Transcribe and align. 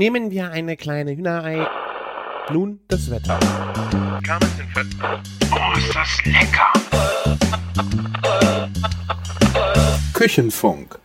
Nehmen 0.00 0.30
wir 0.30 0.50
eine 0.50 0.78
kleine 0.78 1.14
Hühnerei. 1.14 1.66
Nun 2.50 2.80
das 2.88 3.10
Wetter. 3.10 3.38
Oh, 5.52 5.76
ist 5.76 5.94
das 5.94 6.24
lecker! 6.24 6.72
Küchenfunk. 10.14 10.98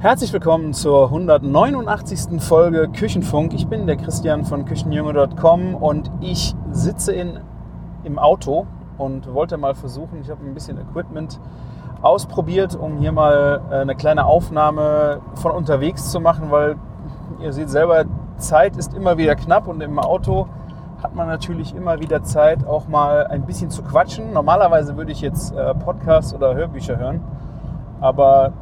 Herzlich 0.00 0.32
willkommen 0.32 0.72
zur 0.72 1.04
189. 1.04 2.42
Folge 2.42 2.88
Küchenfunk. 2.88 3.54
Ich 3.54 3.68
bin 3.68 3.86
der 3.86 3.96
Christian 3.96 4.44
von 4.44 4.64
Küchenjunge.com 4.64 5.76
und 5.76 6.10
ich 6.20 6.56
sitze 6.72 7.12
in, 7.12 7.38
im 8.02 8.18
Auto 8.18 8.66
und 8.98 9.32
wollte 9.32 9.56
mal 9.56 9.76
versuchen, 9.76 10.20
ich 10.20 10.30
habe 10.30 10.44
ein 10.44 10.52
bisschen 10.52 10.78
Equipment 10.78 11.38
ausprobiert, 12.02 12.74
um 12.74 12.98
hier 12.98 13.12
mal 13.12 13.62
äh, 13.70 13.74
eine 13.76 13.94
kleine 13.94 14.24
Aufnahme 14.24 15.20
von 15.34 15.52
unterwegs 15.52 16.10
zu 16.10 16.18
machen, 16.18 16.50
weil 16.50 16.76
ihr 17.40 17.52
seht 17.52 17.70
selber, 17.70 18.04
Zeit 18.36 18.76
ist 18.76 18.94
immer 18.94 19.18
wieder 19.18 19.34
knapp 19.36 19.68
und 19.68 19.80
im 19.80 19.98
Auto 19.98 20.48
hat 21.02 21.14
man 21.14 21.28
natürlich 21.28 21.74
immer 21.74 22.00
wieder 22.00 22.22
Zeit, 22.22 22.66
auch 22.66 22.88
mal 22.88 23.26
ein 23.26 23.42
bisschen 23.42 23.70
zu 23.70 23.82
quatschen. 23.82 24.32
Normalerweise 24.32 24.96
würde 24.96 25.12
ich 25.12 25.20
jetzt 25.20 25.54
äh, 25.54 25.74
Podcasts 25.74 26.34
oder 26.34 26.54
Hörbücher 26.54 26.98
hören, 26.98 27.20
aber 28.00 28.52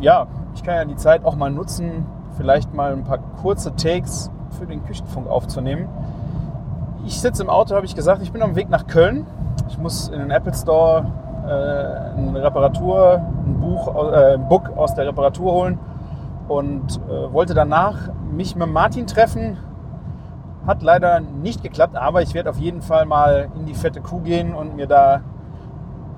ja, 0.00 0.26
ich 0.54 0.62
kann 0.62 0.76
ja 0.76 0.84
die 0.84 0.96
Zeit 0.96 1.24
auch 1.24 1.36
mal 1.36 1.50
nutzen, 1.50 2.06
vielleicht 2.36 2.72
mal 2.72 2.92
ein 2.92 3.04
paar 3.04 3.18
kurze 3.40 3.74
Takes 3.74 4.30
für 4.58 4.66
den 4.66 4.84
Küchenfunk 4.84 5.28
aufzunehmen. 5.28 5.88
Ich 7.04 7.20
sitze 7.20 7.42
im 7.42 7.50
Auto, 7.50 7.74
habe 7.74 7.86
ich 7.86 7.94
gesagt, 7.94 8.22
ich 8.22 8.32
bin 8.32 8.40
dem 8.40 8.56
Weg 8.56 8.70
nach 8.70 8.86
Köln. 8.86 9.26
Ich 9.68 9.78
muss 9.78 10.08
in 10.08 10.18
den 10.18 10.30
Apple 10.30 10.54
Store 10.54 11.06
äh, 11.46 12.18
eine 12.18 12.42
Reparatur, 12.42 13.22
ein 13.46 13.60
Buch, 13.60 14.12
äh, 14.12 14.34
ein 14.34 14.48
Book 14.48 14.76
aus 14.76 14.94
der 14.94 15.06
Reparatur 15.06 15.52
holen 15.52 15.78
und 16.48 17.00
äh, 17.08 17.32
wollte 17.32 17.54
danach 17.54 18.10
mich 18.32 18.56
mit 18.56 18.68
Martin 18.68 19.06
treffen. 19.06 19.58
Hat 20.66 20.82
leider 20.82 21.20
nicht 21.20 21.62
geklappt, 21.62 21.96
aber 21.96 22.22
ich 22.22 22.34
werde 22.34 22.50
auf 22.50 22.58
jeden 22.58 22.82
Fall 22.82 23.06
mal 23.06 23.48
in 23.54 23.66
die 23.66 23.74
fette 23.74 24.00
Kuh 24.00 24.20
gehen 24.20 24.54
und 24.54 24.76
mir 24.76 24.86
da 24.86 25.22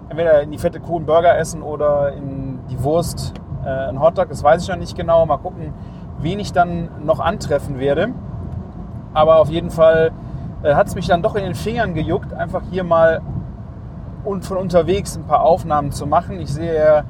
entweder 0.08 0.42
in 0.42 0.50
die 0.50 0.58
fette 0.58 0.80
Kuh 0.80 0.96
einen 0.96 1.06
Burger 1.06 1.36
essen 1.36 1.62
oder 1.62 2.12
in 2.12 2.58
die 2.68 2.82
Wurst 2.82 3.34
äh, 3.64 3.68
einen 3.68 4.00
Hotdog. 4.00 4.28
Das 4.28 4.42
weiß 4.42 4.62
ich 4.62 4.68
noch 4.68 4.76
nicht 4.76 4.96
genau. 4.96 5.24
Mal 5.26 5.38
gucken, 5.38 5.72
wen 6.18 6.38
ich 6.40 6.52
dann 6.52 6.88
noch 7.04 7.20
antreffen 7.20 7.78
werde. 7.78 8.08
Aber 9.12 9.38
auf 9.38 9.50
jeden 9.50 9.70
Fall 9.70 10.12
äh, 10.62 10.74
hat 10.74 10.88
es 10.88 10.94
mich 10.94 11.06
dann 11.06 11.22
doch 11.22 11.34
in 11.34 11.44
den 11.44 11.54
Fingern 11.54 11.94
gejuckt, 11.94 12.32
einfach 12.32 12.62
hier 12.70 12.84
mal 12.84 13.20
und 14.24 14.44
von 14.44 14.56
unterwegs 14.56 15.16
ein 15.16 15.24
paar 15.24 15.42
Aufnahmen 15.42 15.92
zu 15.92 16.06
machen. 16.06 16.40
Ich 16.40 16.52
sehe 16.52 16.74
ja, 16.74 17.04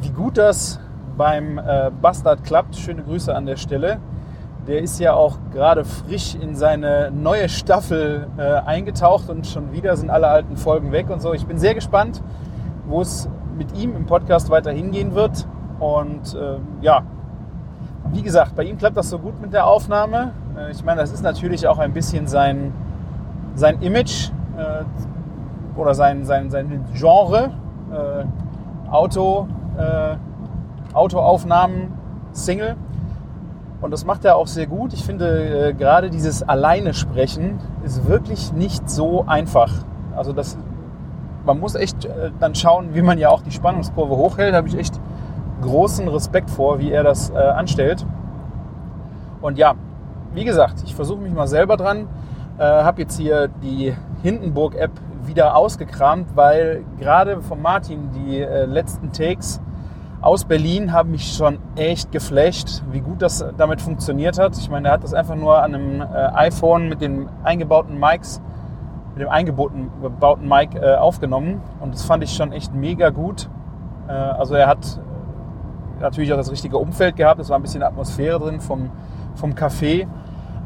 wie 0.00 0.10
gut 0.10 0.38
das 0.38 0.80
beim 1.16 1.58
äh, 1.58 1.90
Bastard 2.00 2.44
klappt. 2.44 2.76
Schöne 2.76 3.02
Grüße 3.02 3.34
an 3.34 3.46
der 3.46 3.56
Stelle. 3.56 3.98
Der 4.66 4.80
ist 4.80 4.98
ja 4.98 5.12
auch 5.12 5.38
gerade 5.52 5.84
frisch 5.84 6.34
in 6.34 6.54
seine 6.54 7.10
neue 7.10 7.48
Staffel 7.48 8.28
äh, 8.38 8.42
eingetaucht 8.42 9.28
und 9.28 9.46
schon 9.46 9.72
wieder 9.72 9.96
sind 9.96 10.08
alle 10.08 10.28
alten 10.28 10.56
Folgen 10.56 10.90
weg 10.90 11.10
und 11.10 11.20
so. 11.20 11.34
Ich 11.34 11.46
bin 11.46 11.58
sehr 11.58 11.74
gespannt, 11.74 12.22
wo 12.86 13.02
es 13.02 13.28
mit 13.56 13.76
ihm 13.76 13.94
im 13.94 14.06
Podcast 14.06 14.50
weiter 14.50 14.70
hingehen 14.70 15.14
wird. 15.14 15.46
Und 15.80 16.34
äh, 16.34 16.58
ja, 16.80 17.02
wie 18.12 18.22
gesagt, 18.22 18.56
bei 18.56 18.64
ihm 18.64 18.78
klappt 18.78 18.96
das 18.96 19.10
so 19.10 19.18
gut 19.18 19.40
mit 19.40 19.52
der 19.52 19.66
Aufnahme. 19.66 20.32
Äh, 20.56 20.70
ich 20.70 20.82
meine, 20.84 21.00
das 21.00 21.12
ist 21.12 21.22
natürlich 21.22 21.68
auch 21.68 21.78
ein 21.78 21.92
bisschen 21.92 22.26
sein, 22.26 22.72
sein 23.54 23.82
Image 23.82 24.30
äh, 24.56 24.84
oder 25.78 25.94
sein, 25.94 26.24
sein, 26.24 26.50
sein 26.50 26.84
Genre. 26.94 27.50
Äh, 27.92 28.24
Auto, 28.90 29.48
äh, 29.76 30.16
Autoaufnahmen, 30.94 31.92
Single. 32.32 32.76
Und 33.80 33.90
das 33.90 34.06
macht 34.06 34.24
er 34.24 34.36
auch 34.36 34.46
sehr 34.46 34.66
gut. 34.66 34.94
Ich 34.94 35.04
finde, 35.04 35.68
äh, 35.68 35.74
gerade 35.74 36.08
dieses 36.08 36.42
Alleine 36.42 36.94
sprechen 36.94 37.58
ist 37.84 38.08
wirklich 38.08 38.52
nicht 38.52 38.88
so 38.88 39.24
einfach. 39.26 39.70
Also 40.16 40.32
das, 40.32 40.56
man 41.44 41.60
muss 41.60 41.74
echt 41.74 42.06
äh, 42.06 42.30
dann 42.40 42.54
schauen, 42.54 42.94
wie 42.94 43.02
man 43.02 43.18
ja 43.18 43.28
auch 43.28 43.42
die 43.42 43.50
Spannungskurve 43.50 44.16
hochhält. 44.16 44.54
Da 44.54 44.58
habe 44.58 44.68
ich 44.68 44.78
echt 44.78 44.98
großen 45.60 46.08
Respekt 46.08 46.48
vor, 46.50 46.78
wie 46.78 46.92
er 46.92 47.02
das 47.02 47.28
äh, 47.30 47.34
anstellt. 47.34 48.06
Und 49.42 49.58
ja, 49.58 49.74
wie 50.32 50.44
gesagt, 50.44 50.82
ich 50.84 50.94
versuche 50.94 51.20
mich 51.20 51.34
mal 51.34 51.46
selber 51.46 51.76
dran. 51.76 52.08
Habe 52.56 53.02
jetzt 53.02 53.18
hier 53.18 53.48
die 53.48 53.92
Hindenburg-App 54.22 54.92
wieder 55.24 55.56
ausgekramt, 55.56 56.36
weil 56.36 56.84
gerade 57.00 57.40
von 57.40 57.60
Martin 57.60 58.10
die 58.12 58.38
letzten 58.38 59.10
Takes 59.10 59.60
aus 60.24 60.46
Berlin 60.46 60.92
haben 60.92 61.10
mich 61.10 61.34
schon 61.34 61.58
echt 61.76 62.10
geflasht, 62.10 62.82
wie 62.90 63.00
gut 63.00 63.20
das 63.20 63.44
damit 63.58 63.82
funktioniert 63.82 64.38
hat. 64.38 64.56
Ich 64.56 64.70
meine, 64.70 64.88
er 64.88 64.94
hat 64.94 65.04
das 65.04 65.12
einfach 65.12 65.34
nur 65.34 65.62
an 65.62 65.74
einem 65.74 66.00
äh, 66.00 66.04
iPhone 66.34 66.88
mit 66.88 67.02
den 67.02 67.28
eingebauten 67.42 68.00
Mics, 68.00 68.40
mit 69.14 69.22
dem 69.22 69.28
eingebauten 69.28 70.48
Mic 70.48 70.76
äh, 70.76 70.94
aufgenommen 70.94 71.60
und 71.80 71.92
das 71.92 72.04
fand 72.04 72.24
ich 72.24 72.32
schon 72.32 72.52
echt 72.52 72.74
mega 72.74 73.10
gut. 73.10 73.50
Äh, 74.08 74.12
also 74.12 74.54
er 74.54 74.66
hat 74.66 74.98
natürlich 76.00 76.32
auch 76.32 76.38
das 76.38 76.50
richtige 76.50 76.78
Umfeld 76.78 77.16
gehabt, 77.16 77.38
es 77.38 77.50
war 77.50 77.56
ein 77.56 77.62
bisschen 77.62 77.82
Atmosphäre 77.82 78.38
drin 78.38 78.60
vom, 78.60 78.90
vom 79.34 79.52
Café, 79.52 80.06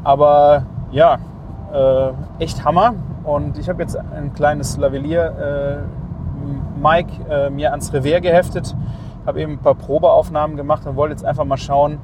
aber 0.05 0.63
ja, 0.91 1.17
äh, 1.73 2.11
echt 2.41 2.63
Hammer. 2.63 2.93
Und 3.25 3.57
ich 3.57 3.67
habe 3.67 3.81
jetzt 3.81 3.97
ein 3.97 4.33
kleines 4.33 4.77
Lavalier 4.77 5.83
äh, 5.85 6.79
Mic 6.81 7.07
äh, 7.29 7.49
mir 7.49 7.71
ans 7.71 7.91
Revers 7.91 8.21
geheftet 8.21 8.75
habe 9.25 9.41
eben 9.41 9.53
ein 9.53 9.59
paar 9.59 9.75
Probeaufnahmen 9.75 10.57
gemacht 10.57 10.85
und 10.85 10.95
wollte 10.95 11.13
jetzt 11.13 11.25
einfach 11.25 11.45
mal 11.45 11.57
schauen, 11.57 11.99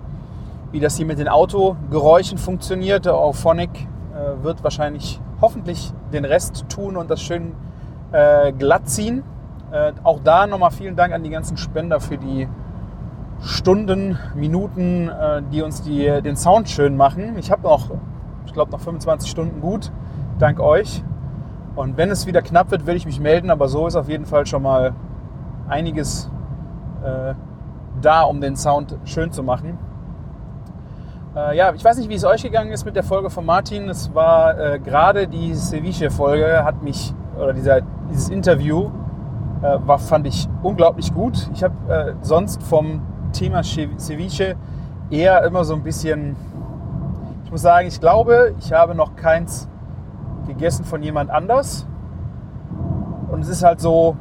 wie 0.71 0.79
das 0.79 0.97
hier 0.97 1.05
mit 1.05 1.19
den 1.19 1.27
Autogeräuschen 1.27 2.37
funktioniert. 2.37 3.05
Der 3.05 3.15
Auphonic 3.15 3.69
äh, 4.13 4.43
wird 4.43 4.63
wahrscheinlich 4.63 5.21
hoffentlich 5.41 5.93
den 6.11 6.25
Rest 6.25 6.65
tun 6.69 6.97
und 6.97 7.09
das 7.09 7.21
schön 7.21 7.53
äh, 8.11 8.51
glatt 8.51 8.89
ziehen. 8.89 9.23
Äh, 9.71 9.93
auch 10.03 10.19
da 10.23 10.47
nochmal 10.47 10.71
vielen 10.71 10.95
Dank 10.95 11.13
an 11.13 11.23
die 11.23 11.29
ganzen 11.29 11.57
Spender 11.57 11.99
für 11.99 12.17
die 12.17 12.47
Stunden, 13.41 14.17
Minuten, 14.35 15.09
äh, 15.09 15.41
die 15.51 15.61
uns 15.61 15.81
die, 15.81 16.21
den 16.21 16.35
Sound 16.35 16.69
schön 16.69 16.95
machen. 16.95 17.37
Ich 17.37 17.51
habe 17.51 17.63
noch, 17.63 17.89
ich 18.45 18.53
glaube, 18.53 18.71
noch 18.71 18.79
25 18.79 19.29
Stunden 19.29 19.61
gut, 19.61 19.91
dank 20.39 20.59
euch. 20.59 21.03
Und 21.75 21.97
wenn 21.97 22.09
es 22.09 22.25
wieder 22.25 22.41
knapp 22.41 22.71
wird, 22.71 22.85
will 22.85 22.95
ich 22.95 23.05
mich 23.05 23.19
melden, 23.19 23.49
aber 23.49 23.67
so 23.67 23.85
ist 23.87 23.95
auf 23.95 24.07
jeden 24.07 24.25
Fall 24.25 24.45
schon 24.45 24.63
mal 24.63 24.93
einiges 25.67 26.29
äh, 27.05 27.33
da, 28.01 28.23
um 28.23 28.41
den 28.41 28.55
Sound 28.55 28.97
schön 29.05 29.31
zu 29.31 29.43
machen. 29.43 29.77
Äh, 31.35 31.57
ja, 31.57 31.73
ich 31.73 31.83
weiß 31.83 31.97
nicht, 31.97 32.09
wie 32.09 32.15
es 32.15 32.23
euch 32.23 32.43
gegangen 32.43 32.71
ist 32.71 32.85
mit 32.85 32.95
der 32.95 33.03
Folge 33.03 33.29
von 33.29 33.45
Martin. 33.45 33.89
Es 33.89 34.13
war 34.13 34.57
äh, 34.57 34.79
gerade 34.79 35.27
die 35.27 35.53
Ceviche-Folge, 35.53 36.63
hat 36.63 36.81
mich, 36.81 37.13
oder 37.37 37.53
dieser, 37.53 37.81
dieses 38.09 38.29
Interview, 38.29 38.89
äh, 39.61 39.77
war, 39.85 39.99
fand 39.99 40.27
ich 40.27 40.47
unglaublich 40.63 41.13
gut. 41.13 41.49
Ich 41.53 41.63
habe 41.63 41.75
äh, 41.93 42.13
sonst 42.21 42.63
vom 42.63 43.01
Thema 43.33 43.63
Ceviche 43.63 44.55
eher 45.09 45.43
immer 45.43 45.65
so 45.65 45.75
ein 45.75 45.83
bisschen, 45.83 46.35
ich 47.43 47.51
muss 47.51 47.61
sagen, 47.61 47.87
ich 47.87 47.99
glaube, 47.99 48.55
ich 48.59 48.71
habe 48.73 48.95
noch 48.95 49.15
keins 49.15 49.67
gegessen 50.47 50.85
von 50.85 51.03
jemand 51.03 51.29
anders. 51.29 51.85
Und 53.29 53.41
es 53.41 53.49
ist 53.49 53.63
halt 53.63 53.81
so, 53.81 54.15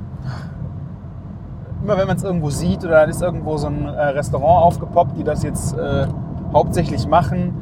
immer 1.84 1.98
wenn 1.98 2.06
man 2.06 2.16
es 2.16 2.24
irgendwo 2.24 2.48
sieht 2.48 2.82
oder 2.82 3.00
dann 3.00 3.10
ist 3.10 3.22
irgendwo 3.22 3.58
so 3.58 3.66
ein 3.66 3.84
äh, 3.84 4.02
Restaurant 4.06 4.64
aufgepoppt, 4.64 5.18
die 5.18 5.24
das 5.24 5.42
jetzt 5.42 5.76
äh, 5.76 6.06
hauptsächlich 6.52 7.06
machen, 7.06 7.60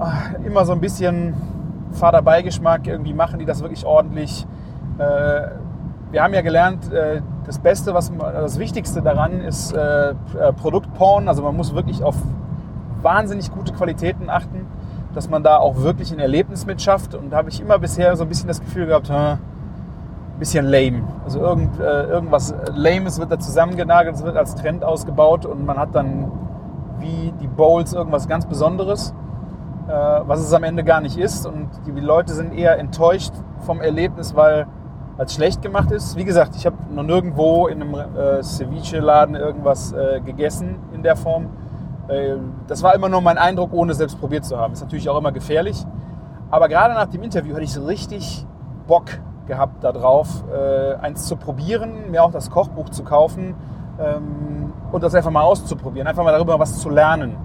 äh, 0.00 0.46
immer 0.46 0.64
so 0.64 0.72
ein 0.72 0.80
bisschen 0.80 1.34
fader 1.92 2.22
Beigeschmack 2.22 2.86
irgendwie 2.86 3.12
machen, 3.12 3.38
die 3.38 3.44
das 3.44 3.60
wirklich 3.60 3.84
ordentlich. 3.84 4.46
Äh, 4.98 5.48
wir 6.10 6.22
haben 6.22 6.32
ja 6.32 6.40
gelernt, 6.40 6.90
äh, 6.90 7.20
das 7.44 7.58
Beste, 7.58 7.92
was 7.92 8.10
das 8.18 8.58
Wichtigste 8.58 9.02
daran 9.02 9.40
ist 9.40 9.72
äh, 9.72 10.14
Produktporn. 10.60 11.28
Also 11.28 11.42
man 11.42 11.54
muss 11.54 11.74
wirklich 11.74 12.02
auf 12.02 12.16
wahnsinnig 13.02 13.52
gute 13.52 13.72
Qualitäten 13.74 14.30
achten, 14.30 14.66
dass 15.14 15.28
man 15.28 15.42
da 15.42 15.58
auch 15.58 15.76
wirklich 15.82 16.12
ein 16.12 16.18
Erlebnis 16.18 16.64
mit 16.64 16.80
schafft. 16.80 17.14
Und 17.14 17.30
da 17.30 17.36
habe 17.38 17.50
ich 17.50 17.60
immer 17.60 17.78
bisher 17.78 18.16
so 18.16 18.24
ein 18.24 18.28
bisschen 18.28 18.48
das 18.48 18.60
Gefühl 18.60 18.86
gehabt, 18.86 19.10
bisschen 20.40 20.66
lame. 20.66 21.02
Also 21.24 21.38
irgend, 21.38 21.78
äh, 21.78 22.04
irgendwas 22.04 22.52
Lames 22.74 23.20
wird 23.20 23.30
da 23.30 23.38
zusammengenagelt, 23.38 24.16
es 24.16 24.24
wird 24.24 24.36
als 24.36 24.56
Trend 24.56 24.82
ausgebaut 24.82 25.46
und 25.46 25.64
man 25.64 25.76
hat 25.76 25.94
dann 25.94 26.32
wie 26.98 27.32
die 27.40 27.46
Bowls 27.46 27.92
irgendwas 27.92 28.26
ganz 28.26 28.46
Besonderes, 28.46 29.14
äh, 29.86 29.92
was 29.92 30.40
es 30.40 30.52
am 30.52 30.64
Ende 30.64 30.82
gar 30.82 31.00
nicht 31.00 31.18
ist. 31.18 31.46
Und 31.46 31.68
die, 31.86 31.92
die 31.92 32.00
Leute 32.00 32.32
sind 32.32 32.52
eher 32.52 32.78
enttäuscht 32.78 33.32
vom 33.60 33.80
Erlebnis, 33.80 34.34
weil 34.34 34.66
als 35.18 35.34
schlecht 35.34 35.60
gemacht 35.60 35.90
ist. 35.90 36.16
Wie 36.16 36.24
gesagt, 36.24 36.56
ich 36.56 36.64
habe 36.64 36.76
noch 36.90 37.02
nirgendwo 37.02 37.66
in 37.66 37.82
einem 37.82 37.94
äh, 37.94 38.42
Ceviche-Laden 38.42 39.34
irgendwas 39.34 39.92
äh, 39.92 40.20
gegessen 40.24 40.76
in 40.94 41.02
der 41.02 41.16
Form. 41.16 41.50
Äh, 42.08 42.36
das 42.66 42.82
war 42.82 42.94
immer 42.94 43.10
nur 43.10 43.20
mein 43.20 43.36
Eindruck, 43.36 43.74
ohne 43.74 43.92
es 43.92 43.98
selbst 43.98 44.18
probiert 44.18 44.46
zu 44.46 44.58
haben. 44.58 44.72
Ist 44.72 44.80
natürlich 44.80 45.08
auch 45.10 45.18
immer 45.18 45.32
gefährlich. 45.32 45.84
Aber 46.50 46.68
gerade 46.68 46.94
nach 46.94 47.06
dem 47.06 47.22
Interview 47.22 47.52
hatte 47.52 47.64
ich 47.64 47.72
so 47.72 47.84
richtig 47.84 48.46
Bock 48.86 49.10
gehabt 49.50 49.82
darauf, 49.82 50.44
äh, 50.52 50.94
eins 50.94 51.26
zu 51.26 51.34
probieren, 51.36 52.12
mir 52.12 52.22
auch 52.22 52.30
das 52.30 52.50
Kochbuch 52.50 52.88
zu 52.90 53.02
kaufen 53.02 53.56
ähm, 53.98 54.72
und 54.92 55.02
das 55.02 55.12
einfach 55.14 55.32
mal 55.32 55.42
auszuprobieren, 55.42 56.06
einfach 56.06 56.22
mal 56.22 56.30
darüber 56.30 56.58
was 56.60 56.78
zu 56.78 56.88
lernen. 56.88 57.36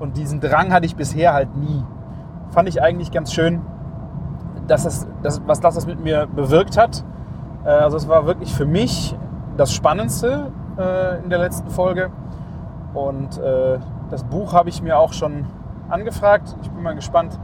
Und 0.00 0.16
diesen 0.16 0.40
Drang 0.40 0.72
hatte 0.72 0.86
ich 0.86 0.96
bisher 0.96 1.32
halt 1.32 1.56
nie. 1.56 1.84
Fand 2.50 2.68
ich 2.68 2.82
eigentlich 2.82 3.12
ganz 3.12 3.32
schön, 3.32 3.62
dass 4.66 4.84
es, 4.84 5.06
dass, 5.22 5.40
was 5.46 5.60
das 5.60 5.86
mit 5.86 6.02
mir 6.02 6.26
bewirkt 6.26 6.76
hat. 6.76 7.04
Äh, 7.64 7.68
also 7.68 7.96
es 7.96 8.08
war 8.08 8.26
wirklich 8.26 8.52
für 8.52 8.66
mich 8.66 9.16
das 9.56 9.72
Spannendste 9.72 10.50
äh, 10.76 11.22
in 11.22 11.30
der 11.30 11.38
letzten 11.38 11.70
Folge. 11.70 12.10
Und 12.92 13.38
äh, 13.38 13.78
das 14.10 14.24
Buch 14.24 14.52
habe 14.52 14.68
ich 14.68 14.82
mir 14.82 14.98
auch 14.98 15.12
schon 15.12 15.46
angefragt. 15.88 16.56
Ich 16.62 16.70
bin 16.72 16.82
mal 16.82 16.96
gespannt, 16.96 17.38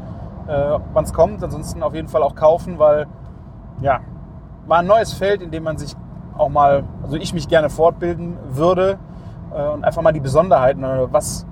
äh, 0.48 0.78
wann 0.92 1.04
es 1.04 1.12
kommt. 1.12 1.44
Ansonsten 1.44 1.84
auf 1.84 1.94
jeden 1.94 2.08
Fall 2.08 2.24
auch 2.24 2.34
kaufen, 2.34 2.80
weil 2.80 3.06
ja, 3.80 4.00
war 4.66 4.78
ein 4.78 4.86
neues 4.86 5.12
Feld, 5.12 5.42
in 5.42 5.50
dem 5.50 5.62
man 5.62 5.78
sich 5.78 5.94
auch 6.36 6.48
mal, 6.48 6.84
also 7.02 7.16
ich 7.16 7.32
mich 7.34 7.48
gerne 7.48 7.70
fortbilden 7.70 8.36
würde 8.50 8.98
äh, 9.54 9.68
und 9.68 9.84
einfach 9.84 10.02
mal 10.02 10.12
die 10.12 10.20
Besonderheiten, 10.20 10.84
äh, 10.84 11.12
was 11.12 11.46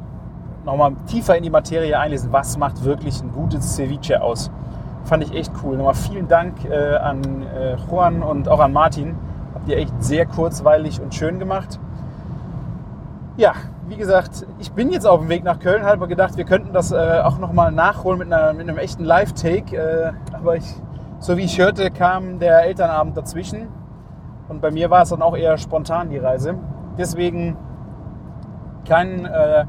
nochmal 0.64 0.93
tiefer 1.06 1.37
in 1.37 1.43
die 1.43 1.50
Materie 1.50 1.99
einlesen, 1.99 2.32
was 2.32 2.58
macht 2.58 2.84
wirklich 2.84 3.23
ein 3.23 3.32
gutes 3.32 3.75
Ceviche 3.75 4.23
aus. 4.23 4.50
Fand 5.05 5.23
ich 5.23 5.32
echt 5.32 5.52
cool. 5.62 5.76
Nochmal 5.76 5.94
vielen 5.94 6.26
Dank 6.26 6.64
äh, 6.64 6.96
an 6.96 7.43
äh, 7.43 7.76
Juan 7.88 8.23
und 8.23 8.49
auch 8.49 8.58
an 8.58 8.73
Martin. 8.73 9.14
Habt 9.55 9.69
ihr 9.69 9.78
echt 9.78 9.94
sehr 10.02 10.26
kurzweilig 10.26 11.00
und 11.00 11.14
schön 11.14 11.38
gemacht. 11.38 11.78
Ja, 13.37 13.52
wie 13.88 13.96
gesagt, 13.96 14.46
ich 14.58 14.73
bin 14.73 14.90
jetzt 14.90 15.06
auf 15.06 15.20
dem 15.20 15.28
Weg 15.28 15.44
nach 15.44 15.61
Köln, 15.61 15.84
habe 15.84 16.08
gedacht, 16.08 16.37
wir 16.37 16.44
könnten 16.44 16.73
das 16.73 16.90
äh, 16.90 17.20
auch 17.23 17.38
nochmal 17.38 17.70
nachholen 17.70 18.19
mit, 18.19 18.32
einer, 18.32 18.52
mit 18.52 18.69
einem 18.69 18.78
echten 18.78 19.05
Live-Take. 19.05 19.76
Äh, 19.76 20.12
aber 20.32 20.56
ich, 20.56 20.75
so 21.26 21.37
wie 21.37 21.43
ich 21.43 21.58
hörte, 21.58 21.90
kam 21.90 22.38
der 22.38 22.62
Elternabend 22.62 23.17
dazwischen. 23.17 23.67
Und 24.49 24.61
bei 24.61 24.70
mir 24.70 24.90
war 24.90 25.02
es 25.02 25.08
dann 25.08 25.23
auch 25.23 25.37
eher 25.37 25.58
spontan 25.58 26.08
die 26.08 26.19
Reise. 26.19 26.55
Deswegen 26.96 27.56
keine 28.87 29.28
äh, 29.28 29.64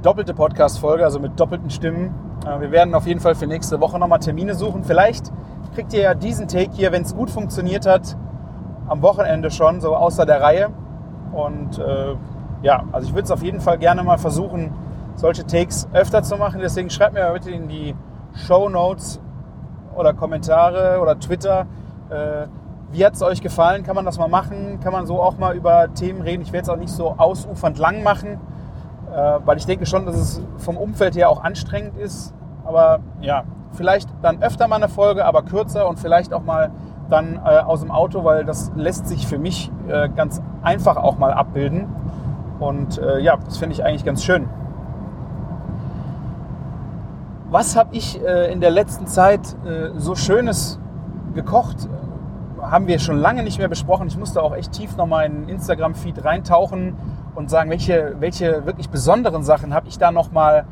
doppelte 0.00 0.32
Podcast-Folge, 0.32 1.04
also 1.04 1.20
mit 1.20 1.38
doppelten 1.38 1.68
Stimmen. 1.68 2.14
Äh, 2.46 2.62
wir 2.62 2.70
werden 2.70 2.94
auf 2.94 3.06
jeden 3.06 3.20
Fall 3.20 3.34
für 3.34 3.46
nächste 3.46 3.78
Woche 3.82 3.98
nochmal 3.98 4.20
Termine 4.20 4.54
suchen. 4.54 4.84
Vielleicht 4.84 5.30
kriegt 5.74 5.92
ihr 5.92 6.00
ja 6.00 6.14
diesen 6.14 6.48
Take 6.48 6.70
hier, 6.72 6.92
wenn 6.92 7.02
es 7.02 7.14
gut 7.14 7.28
funktioniert 7.28 7.86
hat, 7.86 8.16
am 8.88 9.02
Wochenende 9.02 9.50
schon, 9.50 9.82
so 9.82 9.94
außer 9.94 10.24
der 10.24 10.40
Reihe. 10.40 10.70
Und 11.30 11.78
äh, 11.78 12.16
ja, 12.62 12.84
also 12.90 13.06
ich 13.06 13.12
würde 13.12 13.24
es 13.24 13.30
auf 13.30 13.42
jeden 13.42 13.60
Fall 13.60 13.76
gerne 13.76 14.02
mal 14.02 14.16
versuchen, 14.16 14.72
solche 15.14 15.44
Takes 15.44 15.90
öfter 15.92 16.22
zu 16.22 16.38
machen. 16.38 16.62
Deswegen 16.62 16.88
schreibt 16.88 17.12
mir 17.12 17.30
bitte 17.34 17.50
in 17.50 17.68
die 17.68 17.94
Show 18.32 18.70
Notes 18.70 19.20
oder 19.98 20.14
Kommentare 20.14 21.00
oder 21.00 21.18
Twitter, 21.18 21.66
äh, 22.10 22.46
wie 22.90 23.04
hat 23.04 23.14
es 23.14 23.22
euch 23.22 23.42
gefallen? 23.42 23.82
Kann 23.82 23.94
man 23.94 24.06
das 24.06 24.18
mal 24.18 24.28
machen? 24.28 24.80
Kann 24.82 24.92
man 24.92 25.06
so 25.06 25.20
auch 25.20 25.36
mal 25.36 25.54
über 25.54 25.92
Themen 25.92 26.22
reden? 26.22 26.42
Ich 26.42 26.52
werde 26.52 26.62
es 26.62 26.68
auch 26.70 26.78
nicht 26.78 26.92
so 26.92 27.16
ausufernd 27.18 27.78
lang 27.78 28.02
machen, 28.02 28.40
äh, 29.12 29.38
weil 29.44 29.58
ich 29.58 29.66
denke 29.66 29.84
schon, 29.84 30.06
dass 30.06 30.16
es 30.16 30.42
vom 30.56 30.78
Umfeld 30.78 31.14
her 31.14 31.28
auch 31.28 31.44
anstrengend 31.44 31.98
ist. 31.98 32.32
Aber 32.64 33.00
ja, 33.20 33.44
vielleicht 33.72 34.08
dann 34.22 34.42
öfter 34.42 34.68
mal 34.68 34.76
eine 34.76 34.88
Folge, 34.88 35.26
aber 35.26 35.42
kürzer 35.42 35.86
und 35.88 35.98
vielleicht 35.98 36.32
auch 36.32 36.42
mal 36.42 36.70
dann 37.10 37.36
äh, 37.44 37.58
aus 37.58 37.80
dem 37.80 37.90
Auto, 37.90 38.24
weil 38.24 38.44
das 38.44 38.72
lässt 38.74 39.06
sich 39.06 39.26
für 39.26 39.38
mich 39.38 39.70
ganz 40.16 40.42
einfach 40.62 40.96
auch 40.96 41.16
mal 41.16 41.32
abbilden. 41.32 41.86
Und 42.60 43.00
ja, 43.20 43.36
das 43.36 43.56
finde 43.56 43.74
ich 43.74 43.84
eigentlich 43.84 44.04
ganz 44.04 44.22
schön. 44.22 44.48
Was 47.50 47.76
habe 47.76 47.96
ich 47.96 48.22
äh, 48.22 48.52
in 48.52 48.60
der 48.60 48.70
letzten 48.70 49.06
Zeit 49.06 49.40
äh, 49.64 49.90
so 49.96 50.14
Schönes 50.14 50.78
gekocht? 51.34 51.88
Haben 52.60 52.86
wir 52.86 52.98
schon 52.98 53.18
lange 53.18 53.42
nicht 53.42 53.58
mehr 53.58 53.68
besprochen. 53.68 54.06
Ich 54.08 54.18
musste 54.18 54.42
auch 54.42 54.54
echt 54.54 54.72
tief 54.72 54.96
nochmal 54.96 55.26
in 55.26 55.48
Instagram-Feed 55.48 56.24
reintauchen 56.24 56.96
und 57.34 57.48
sagen, 57.48 57.70
welche, 57.70 58.16
welche 58.18 58.66
wirklich 58.66 58.90
besonderen 58.90 59.44
Sachen 59.44 59.72
habe 59.72 59.88
ich 59.88 59.96
da 59.96 60.12
nochmal 60.12 60.66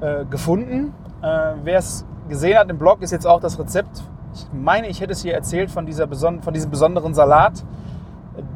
äh, 0.00 0.26
gefunden. 0.26 0.92
Äh, 1.22 1.52
Wer 1.64 1.78
es 1.78 2.04
gesehen 2.28 2.58
hat 2.58 2.68
im 2.68 2.76
Blog, 2.76 3.00
ist 3.00 3.12
jetzt 3.12 3.26
auch 3.26 3.40
das 3.40 3.58
Rezept. 3.58 4.02
Ich 4.34 4.46
meine, 4.52 4.88
ich 4.88 5.00
hätte 5.00 5.12
es 5.12 5.22
hier 5.22 5.34
erzählt 5.34 5.70
von, 5.70 5.86
dieser 5.86 6.06
von 6.06 6.52
diesem 6.52 6.70
besonderen 6.70 7.14
Salat 7.14 7.64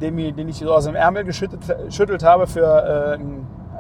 den, 0.01 0.17
den 0.37 0.49
ich 0.49 0.57
so 0.59 0.73
aus 0.73 0.85
dem 0.85 0.95
Ärmel 0.95 1.25
geschüttelt 1.25 2.23
habe 2.23 2.47
für, 2.47 3.17
äh, 3.17 3.19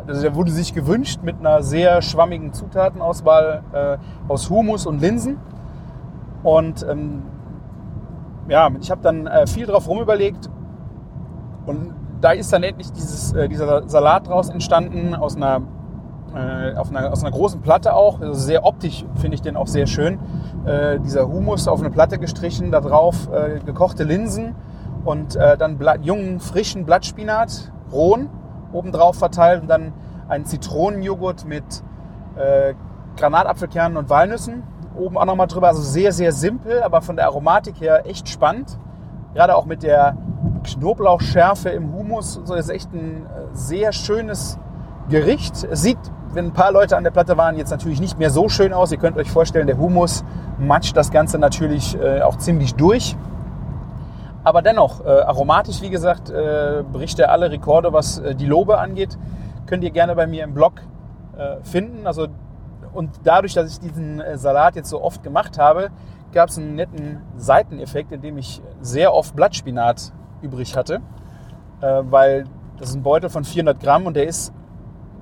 also 0.06 0.22
der 0.22 0.34
wurde 0.34 0.50
sich 0.50 0.74
gewünscht 0.74 1.20
mit 1.22 1.38
einer 1.40 1.62
sehr 1.62 2.02
schwammigen 2.02 2.52
Zutatenauswahl 2.52 3.62
äh, 3.72 3.96
aus 4.28 4.50
Humus 4.50 4.86
und 4.86 5.00
Linsen. 5.00 5.38
Und 6.42 6.86
ähm, 6.88 7.22
ja, 8.48 8.70
ich 8.80 8.90
habe 8.90 9.00
dann 9.02 9.26
äh, 9.26 9.46
viel 9.46 9.66
drauf 9.66 9.88
rumüberlegt 9.88 10.50
und 11.66 11.94
da 12.20 12.32
ist 12.32 12.52
dann 12.52 12.62
endlich 12.62 12.92
dieses, 12.92 13.32
äh, 13.32 13.48
dieser 13.48 13.88
Salat 13.88 14.28
draus 14.28 14.50
entstanden 14.50 15.14
aus 15.14 15.36
einer, 15.36 15.62
äh, 16.34 16.74
auf 16.74 16.90
einer, 16.90 17.10
aus 17.10 17.22
einer 17.22 17.30
großen 17.30 17.62
Platte 17.62 17.94
auch. 17.94 18.20
Also 18.20 18.34
sehr 18.34 18.64
optisch 18.64 19.06
finde 19.16 19.36
ich 19.36 19.42
den 19.42 19.56
auch 19.56 19.66
sehr 19.66 19.86
schön. 19.86 20.18
Äh, 20.66 21.00
dieser 21.00 21.28
Humus 21.28 21.66
auf 21.66 21.80
eine 21.80 21.90
Platte 21.90 22.18
gestrichen, 22.18 22.70
da 22.70 22.80
drauf 22.80 23.28
äh, 23.32 23.60
gekochte 23.64 24.04
Linsen, 24.04 24.54
und 25.04 25.36
dann 25.36 25.76
Blatt, 25.76 26.02
jungen, 26.02 26.40
frischen 26.40 26.86
Blattspinat, 26.86 27.70
rohen, 27.92 28.30
obendrauf 28.74 29.16
verteilt 29.16 29.62
und 29.62 29.68
dann 29.68 29.92
einen 30.28 30.44
Zitronenjoghurt 30.44 31.44
mit 31.44 31.64
äh, 32.36 32.74
Granatapfelkernen 33.16 33.96
und 33.96 34.10
Walnüssen. 34.10 34.62
Oben 34.96 35.16
auch 35.18 35.24
nochmal 35.24 35.46
drüber. 35.46 35.68
Also 35.68 35.82
sehr, 35.82 36.12
sehr 36.12 36.32
simpel, 36.32 36.82
aber 36.82 37.00
von 37.02 37.16
der 37.16 37.26
Aromatik 37.26 37.80
her 37.80 38.06
echt 38.06 38.28
spannend. 38.28 38.78
Gerade 39.34 39.56
auch 39.56 39.66
mit 39.66 39.82
der 39.82 40.16
Knoblauchschärfe 40.64 41.70
im 41.70 41.92
Humus. 41.92 42.40
So 42.44 42.54
ist 42.54 42.70
echt 42.70 42.92
ein 42.92 43.26
äh, 43.26 43.28
sehr 43.52 43.92
schönes 43.92 44.58
Gericht. 45.08 45.64
Es 45.64 45.82
sieht, 45.82 45.98
wenn 46.32 46.46
ein 46.46 46.52
paar 46.52 46.72
Leute 46.72 46.96
an 46.96 47.04
der 47.04 47.10
Platte 47.10 47.36
waren, 47.36 47.56
jetzt 47.56 47.70
natürlich 47.70 48.00
nicht 48.00 48.18
mehr 48.18 48.30
so 48.30 48.48
schön 48.48 48.72
aus. 48.72 48.90
Ihr 48.92 48.98
könnt 48.98 49.16
euch 49.16 49.30
vorstellen, 49.30 49.66
der 49.66 49.78
Humus 49.78 50.24
matscht 50.58 50.96
das 50.96 51.10
Ganze 51.10 51.38
natürlich 51.38 51.98
äh, 52.00 52.22
auch 52.22 52.38
ziemlich 52.38 52.74
durch. 52.74 53.16
Aber 54.44 54.60
dennoch, 54.60 55.04
äh, 55.04 55.08
aromatisch, 55.08 55.80
wie 55.80 55.88
gesagt, 55.88 56.28
äh, 56.28 56.84
bricht 56.92 57.18
er 57.18 57.32
alle 57.32 57.50
Rekorde, 57.50 57.94
was 57.94 58.18
äh, 58.18 58.34
die 58.34 58.44
Lobe 58.44 58.78
angeht. 58.78 59.18
Könnt 59.66 59.82
ihr 59.82 59.90
gerne 59.90 60.14
bei 60.14 60.26
mir 60.26 60.44
im 60.44 60.52
Blog 60.52 60.82
äh, 61.38 61.56
finden. 61.62 62.06
Also, 62.06 62.28
und 62.92 63.10
dadurch, 63.24 63.54
dass 63.54 63.72
ich 63.72 63.80
diesen 63.80 64.20
äh, 64.20 64.36
Salat 64.36 64.76
jetzt 64.76 64.90
so 64.90 65.02
oft 65.02 65.22
gemacht 65.22 65.58
habe, 65.58 65.88
gab 66.32 66.50
es 66.50 66.58
einen 66.58 66.74
netten 66.74 67.22
Seiteneffekt, 67.36 68.12
in 68.12 68.20
dem 68.20 68.36
ich 68.36 68.60
sehr 68.82 69.14
oft 69.14 69.34
Blattspinat 69.34 70.12
übrig 70.42 70.76
hatte. 70.76 71.00
Äh, 71.80 72.02
weil 72.04 72.44
das 72.76 72.90
ist 72.90 72.96
ein 72.96 73.02
Beutel 73.02 73.30
von 73.30 73.44
400 73.44 73.80
Gramm 73.80 74.04
und 74.04 74.14
der 74.14 74.26
ist, 74.26 74.52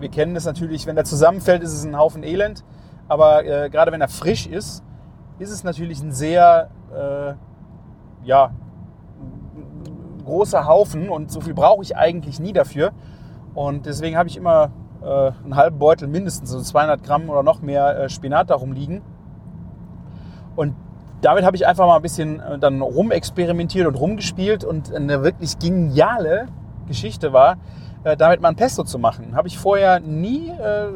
wir 0.01 0.09
kennen 0.09 0.35
das 0.35 0.47
natürlich, 0.47 0.87
wenn 0.89 0.97
der 0.97 1.05
zusammenfällt, 1.05 1.63
ist 1.63 1.73
es 1.73 1.85
ein 1.85 1.97
Haufen 1.97 2.25
Elend. 2.25 2.65
Aber 3.07 3.43
gerade 3.43 3.93
wenn 3.93 4.01
er 4.01 4.09
frisch 4.09 4.47
ist, 4.47 4.83
ist 5.39 5.51
es 5.51 5.65
natürlich 5.65 6.03
ein 6.03 6.13
sehr 6.13 6.71
ja, 8.25 8.53
großer 10.25 10.67
Haufen 10.67 11.09
und 11.09 11.31
so 11.31 11.41
viel 11.41 11.55
brauche 11.55 11.83
ich 11.83 11.97
eigentlich 11.97 12.41
nie 12.41 12.53
dafür. 12.53 12.93
Und 13.55 13.87
deswegen 13.87 14.17
habe 14.17 14.29
ich 14.29 14.37
immer 14.37 14.71
äh, 15.03 15.33
einen 15.45 15.57
halben 15.57 15.79
Beutel 15.79 16.09
mindestens, 16.09 16.51
so 16.51 16.61
200 16.61 17.03
Gramm 17.03 17.29
oder 17.29 17.43
noch 17.43 17.61
mehr 17.61 17.99
äh, 17.99 18.09
Spinat 18.09 18.51
darum 18.51 18.73
liegen. 18.73 19.03
Und 20.57 20.75
damit 21.21 21.45
habe 21.45 21.57
ich 21.57 21.67
einfach 21.67 21.87
mal 21.87 21.97
ein 21.97 22.03
bisschen 22.03 22.41
äh, 22.41 22.59
dann 22.59 22.81
rumexperimentiert 22.81 23.87
und 23.87 23.95
rumgespielt 23.95 24.65
und 24.65 24.95
eine 24.95 25.23
wirklich 25.23 25.59
geniale 25.59 26.47
Geschichte 26.87 27.33
war, 27.33 27.59
äh, 28.05 28.17
damit 28.17 28.41
mal 28.41 28.49
ein 28.49 28.57
Pesto 28.57 28.85
zu 28.85 28.99
machen. 28.99 29.37
Habe 29.37 29.49
ich 29.49 29.59
vorher 29.59 30.01
nie 30.01 30.49
äh, 30.51 30.89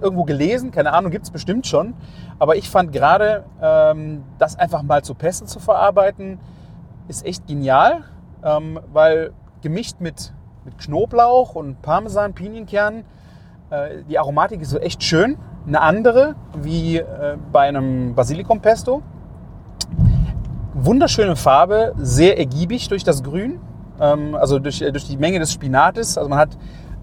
irgendwo 0.00 0.24
gelesen, 0.24 0.70
keine 0.70 0.92
Ahnung, 0.92 1.10
gibt 1.10 1.24
es 1.24 1.30
bestimmt 1.30 1.66
schon. 1.66 1.94
Aber 2.38 2.56
ich 2.56 2.68
fand 2.68 2.92
gerade, 2.92 3.44
ähm, 3.60 4.24
das 4.38 4.58
einfach 4.58 4.82
mal 4.82 5.02
zu 5.02 5.14
Pesto 5.14 5.46
zu 5.46 5.60
verarbeiten, 5.60 6.38
ist 7.08 7.24
echt 7.24 7.46
genial, 7.46 8.04
ähm, 8.42 8.80
weil 8.92 9.32
gemischt 9.62 10.00
mit, 10.00 10.32
mit 10.64 10.78
Knoblauch 10.78 11.54
und 11.54 11.82
Parmesan, 11.82 12.34
Pinienkernen, 12.34 13.04
äh, 13.70 14.02
die 14.08 14.18
Aromatik 14.18 14.60
ist 14.60 14.70
so 14.70 14.78
echt 14.78 15.02
schön. 15.02 15.36
Eine 15.66 15.80
andere 15.80 16.34
wie 16.60 16.98
äh, 16.98 17.36
bei 17.50 17.68
einem 17.68 18.14
Basilikum-Pesto. 18.14 19.02
Wunderschöne 20.74 21.36
Farbe, 21.36 21.94
sehr 21.96 22.38
ergiebig 22.38 22.88
durch 22.88 23.04
das 23.04 23.22
Grün, 23.22 23.60
ähm, 24.00 24.34
also 24.34 24.58
durch, 24.58 24.82
äh, 24.82 24.92
durch 24.92 25.06
die 25.06 25.16
Menge 25.16 25.38
des 25.38 25.52
Spinates. 25.52 26.18
Also 26.18 26.28
man 26.28 26.38
hat, 26.38 26.58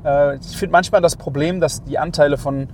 äh, 0.05 0.35
ich 0.37 0.57
finde 0.57 0.73
manchmal 0.73 1.01
das 1.01 1.15
Problem, 1.15 1.59
dass 1.59 1.83
die 1.83 1.97
Anteile 1.97 2.37
von 2.37 2.67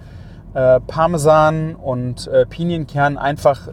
äh, 0.53 0.79
Parmesan 0.81 1.75
und 1.75 2.27
äh, 2.27 2.45
Pinienkern 2.45 3.17
einfach 3.17 3.69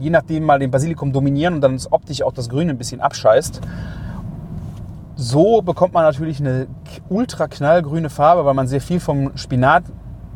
je 0.00 0.10
nachdem 0.10 0.44
mal 0.44 0.58
den 0.58 0.70
Basilikum 0.70 1.12
dominieren 1.12 1.54
und 1.54 1.60
dann 1.60 1.78
optisch 1.90 2.22
auch 2.22 2.32
das 2.32 2.48
Grüne 2.48 2.72
ein 2.72 2.78
bisschen 2.78 3.00
abscheißt. 3.00 3.60
So 5.16 5.60
bekommt 5.60 5.92
man 5.92 6.04
natürlich 6.04 6.40
eine 6.40 6.66
ultra 7.08 7.46
knallgrüne 7.46 8.08
Farbe, 8.08 8.44
weil 8.44 8.54
man 8.54 8.66
sehr 8.66 8.80
viel 8.80 9.00
vom 9.00 9.36
Spinat 9.36 9.84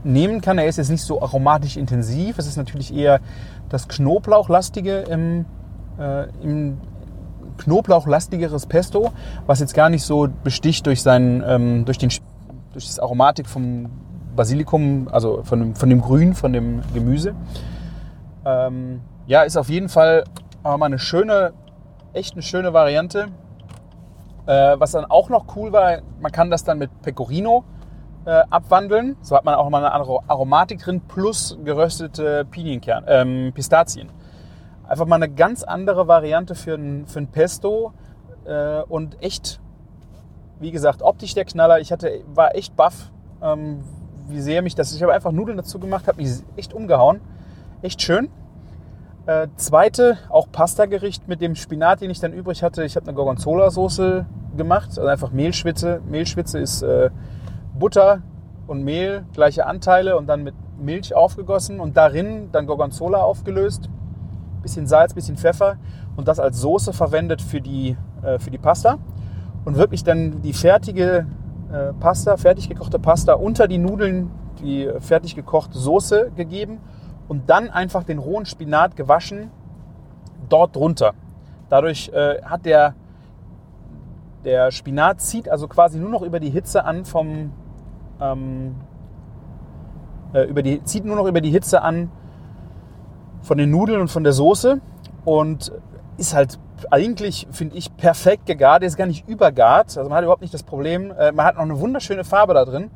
nehmen 0.05 0.43
kann. 0.43 0.59
Er 0.59 0.67
ist 0.67 0.77
jetzt 0.77 0.91
nicht 0.91 1.03
so 1.03 1.23
aromatisch 1.23 1.77
intensiv. 1.77 2.39
Es 2.39 2.47
ist 2.47 2.57
natürlich 2.57 2.95
eher 2.95 3.21
das 3.71 3.89
Knoblauchlastige 3.89 4.99
im, 4.99 5.47
äh, 5.99 6.27
im 6.43 6.77
Knoblauchlastigeres 7.57 8.67
Pesto, 8.67 9.13
was 9.47 9.61
jetzt 9.61 9.75
gar 9.75 9.89
nicht 9.89 10.03
so 10.03 10.29
besticht 10.43 10.87
durch, 10.87 11.03
seinen, 11.03 11.43
ähm, 11.47 11.85
durch 11.87 11.99
den 11.99 12.11
durch 12.75 12.87
das 12.87 12.99
Aromatik 12.99 13.49
vom 13.49 13.87
Basilikum, 14.37 15.09
also 15.11 15.43
von 15.45 15.61
dem, 15.61 15.75
von 15.77 15.89
dem 15.89 16.01
Grün, 16.01 16.35
von 16.35 16.53
dem 16.53 16.83
Gemüse. 16.93 17.35
Ähm, 18.45 19.01
ja, 19.27 19.43
ist 19.43 19.57
auf 19.57 19.69
jeden 19.69 19.89
Fall 19.89 20.25
mal 20.63 20.83
eine 20.83 20.99
schöne, 20.99 21.53
echt 22.13 22.35
eine 22.35 22.43
schöne 22.43 22.73
Variante. 22.73 23.29
Äh, 24.47 24.79
was 24.79 24.93
dann 24.93 25.07
auch 25.07 25.31
noch 25.31 25.57
cool 25.57 25.73
war, 25.73 25.99
man 26.21 26.31
kann 26.31 26.51
das 26.51 26.65
dann 26.65 26.79
mit 26.79 26.91
Pecorino 27.03 27.65
äh, 28.27 28.43
abwandeln. 28.51 29.17
So 29.23 29.37
hat 29.37 29.45
man 29.45 29.55
auch 29.55 29.69
mal 29.71 29.79
eine 29.79 29.93
andere 29.93 30.21
Aromatik 30.27 30.81
drin 30.81 31.01
plus 31.01 31.59
geröstete 31.65 32.45
Pinienkern, 32.45 33.05
ähm, 33.07 33.53
Pistazien. 33.55 34.11
Einfach 34.87 35.07
mal 35.07 35.17
eine 35.17 35.31
ganz 35.31 35.63
andere 35.63 36.09
Variante 36.09 36.55
für 36.55 36.75
ein, 36.75 37.07
für 37.07 37.21
ein 37.21 37.29
Pesto 37.29 37.95
äh, 38.45 38.83
und 38.83 39.23
echt, 39.23 39.61
wie 40.61 40.71
gesagt, 40.71 41.03
optisch 41.03 41.33
der 41.33 41.47
Knaller. 41.47 41.81
Ich 41.81 41.91
hatte, 41.91 42.23
war 42.35 42.55
echt 42.55 42.77
baff, 42.77 43.11
ähm, 43.43 43.83
wie 44.29 44.41
sehr 44.41 44.61
mich 44.61 44.75
das. 44.75 44.95
Ich 44.95 45.03
habe 45.03 45.15
einfach 45.15 45.33
Nudeln 45.33 45.57
dazu 45.57 45.79
gemacht, 45.79 46.07
habe 46.07 46.21
mich 46.21 46.31
echt 46.57 46.75
umgehauen. 46.75 47.23
Echt 47.81 48.03
schön. 48.03 48.29
Äh, 49.27 49.49
zweite, 49.57 50.19
auch 50.29 50.49
Pasta-Gericht 50.53 51.29
mit 51.29 51.41
dem 51.41 51.55
Spinat, 51.55 52.03
den 52.03 52.11
ich 52.11 52.21
dann 52.21 52.35
übrig 52.35 52.63
hatte. 52.63 52.85
Ich 52.85 52.95
habe 52.95 53.07
eine 53.07 53.15
Gorgonzola-Soße 53.15 54.27
gemacht, 54.55 54.91
also 54.91 55.07
einfach 55.07 55.33
Mehlschwitze. 55.33 56.03
Mehlschwitze 56.07 56.59
ist 56.59 56.83
äh, 56.83 57.09
Butter 57.79 58.21
und 58.67 58.83
Mehl, 58.85 59.25
gleiche 59.33 59.65
Anteile 59.65 60.19
und 60.19 60.27
dann 60.27 60.43
mit 60.43 60.55
Milch 60.79 61.15
aufgegossen 61.15 61.81
und 61.81 61.97
darin 61.97 62.51
dann 62.53 62.67
Gorgonzola 62.67 63.23
aufgelöst. 63.23 63.89
Bisschen 64.61 64.87
Salz, 64.87 65.15
bisschen 65.15 65.39
Pfeffer 65.39 65.79
und 66.17 66.29
das 66.29 66.39
als 66.39 66.61
Soße 66.61 66.93
verwendet 66.93 67.41
für 67.41 67.63
die, 67.63 67.97
äh, 68.23 68.39
für 68.39 68.51
die 68.51 68.59
Pasta. 68.59 68.99
Und 69.65 69.79
wirklich 69.79 70.05
dann 70.05 70.43
die 70.43 70.53
fertige 70.53 71.27
äh, 71.73 71.95
Pasta, 71.99 72.37
fertig 72.37 72.69
gekochte 72.69 72.99
Pasta 72.99 73.33
unter 73.33 73.69
die 73.69 73.79
Nudeln, 73.79 74.31
die 74.61 74.91
fertig 75.01 75.35
gekochte 75.35 75.79
Soße 75.79 76.33
gegeben 76.37 76.81
und 77.29 77.49
dann 77.49 77.71
einfach 77.71 78.05
den 78.05 78.19
rohen 78.19 78.47
Spinat 78.47 78.97
gewaschen 78.97 79.51
dort 80.49 80.77
drunter. 80.77 81.15
Dadurch 81.69 82.11
äh, 82.11 82.43
hat 82.43 82.67
der, 82.67 82.95
der 84.45 84.71
Spinat 84.71 85.21
zieht 85.21 85.49
also 85.49 85.69
quasi 85.69 85.99
nur 85.99 86.11
noch 86.11 86.23
über 86.23 86.41
die 86.41 86.51
Hitze 86.51 86.85
an 86.85 87.05
vom 87.05 87.53
ähm, 88.21 88.77
äh, 90.35 90.43
über 90.43 90.63
die, 90.63 90.83
zieht 90.85 91.05
nur 91.05 91.17
noch 91.17 91.27
über 91.27 91.41
die 91.41 91.51
Hitze 91.51 91.83
an 91.83 92.11
von 93.43 93.59
den 93.59 93.71
Nudeln 93.71 94.01
und 94.01 94.09
von 94.09 94.25
der 94.25 94.33
Soße 94.33 94.81
und 95.25 95.73
ist 96.17 96.35
halt 96.35 96.59
eigentlich, 96.91 97.47
finde 97.51 97.77
ich, 97.77 97.97
perfekt 97.97 98.47
gegart. 98.47 98.83
Der 98.83 98.89
ist 98.89 98.97
gar 98.97 99.07
nicht 99.07 99.29
übergart. 99.29 99.97
Also 99.97 100.09
man 100.09 100.17
hat 100.17 100.25
überhaupt 100.25 100.43
nicht 100.43 100.55
das 100.55 100.63
Problem. 100.63 101.13
Äh, 101.13 101.33
man 101.33 101.47
hat 101.47 101.57
noch 101.57 101.63
eine 101.63 101.79
wunderschöne 101.79 102.25
Farbe 102.25 102.55
da 102.55 102.65
drin. 102.65 102.91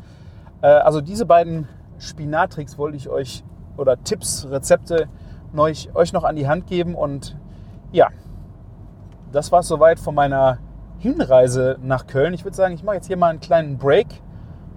Äh, 0.60 0.66
also 0.66 1.00
diese 1.00 1.26
beiden 1.26 1.68
Spinattricks 1.98 2.78
wollte 2.78 2.96
ich 2.96 3.08
euch 3.08 3.44
oder 3.78 4.02
Tipps, 4.02 4.46
Rezepte 4.50 5.08
euch, 5.56 6.12
noch 6.12 6.24
an 6.24 6.36
die 6.36 6.48
Hand 6.48 6.66
geben. 6.66 6.94
Und 6.94 7.36
ja, 7.92 8.08
das 9.32 9.50
war 9.52 9.60
es 9.60 9.68
soweit 9.68 9.98
von 9.98 10.14
meiner 10.14 10.58
Hinreise 10.98 11.78
nach 11.82 12.06
Köln. 12.06 12.34
Ich 12.34 12.44
würde 12.44 12.56
sagen, 12.56 12.74
ich 12.74 12.82
mache 12.82 12.96
jetzt 12.96 13.06
hier 13.06 13.16
mal 13.16 13.30
einen 13.30 13.40
kleinen 13.40 13.78
Break. 13.78 14.06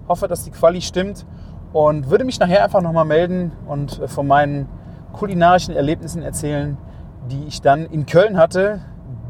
Hoffe, 0.08 0.28
dass 0.28 0.44
die 0.44 0.50
Quali 0.50 0.80
stimmt 0.80 1.26
und 1.72 2.10
würde 2.10 2.24
mich 2.24 2.38
nachher 2.38 2.64
einfach 2.64 2.80
nochmal 2.80 3.04
melden 3.04 3.52
und 3.66 4.00
von 4.06 4.26
meinen 4.26 4.68
kulinarischen 5.12 5.74
Erlebnissen 5.74 6.22
erzählen, 6.22 6.76
die 7.30 7.44
ich 7.44 7.60
dann 7.60 7.86
in 7.86 8.06
Köln 8.06 8.36
hatte. 8.36 8.80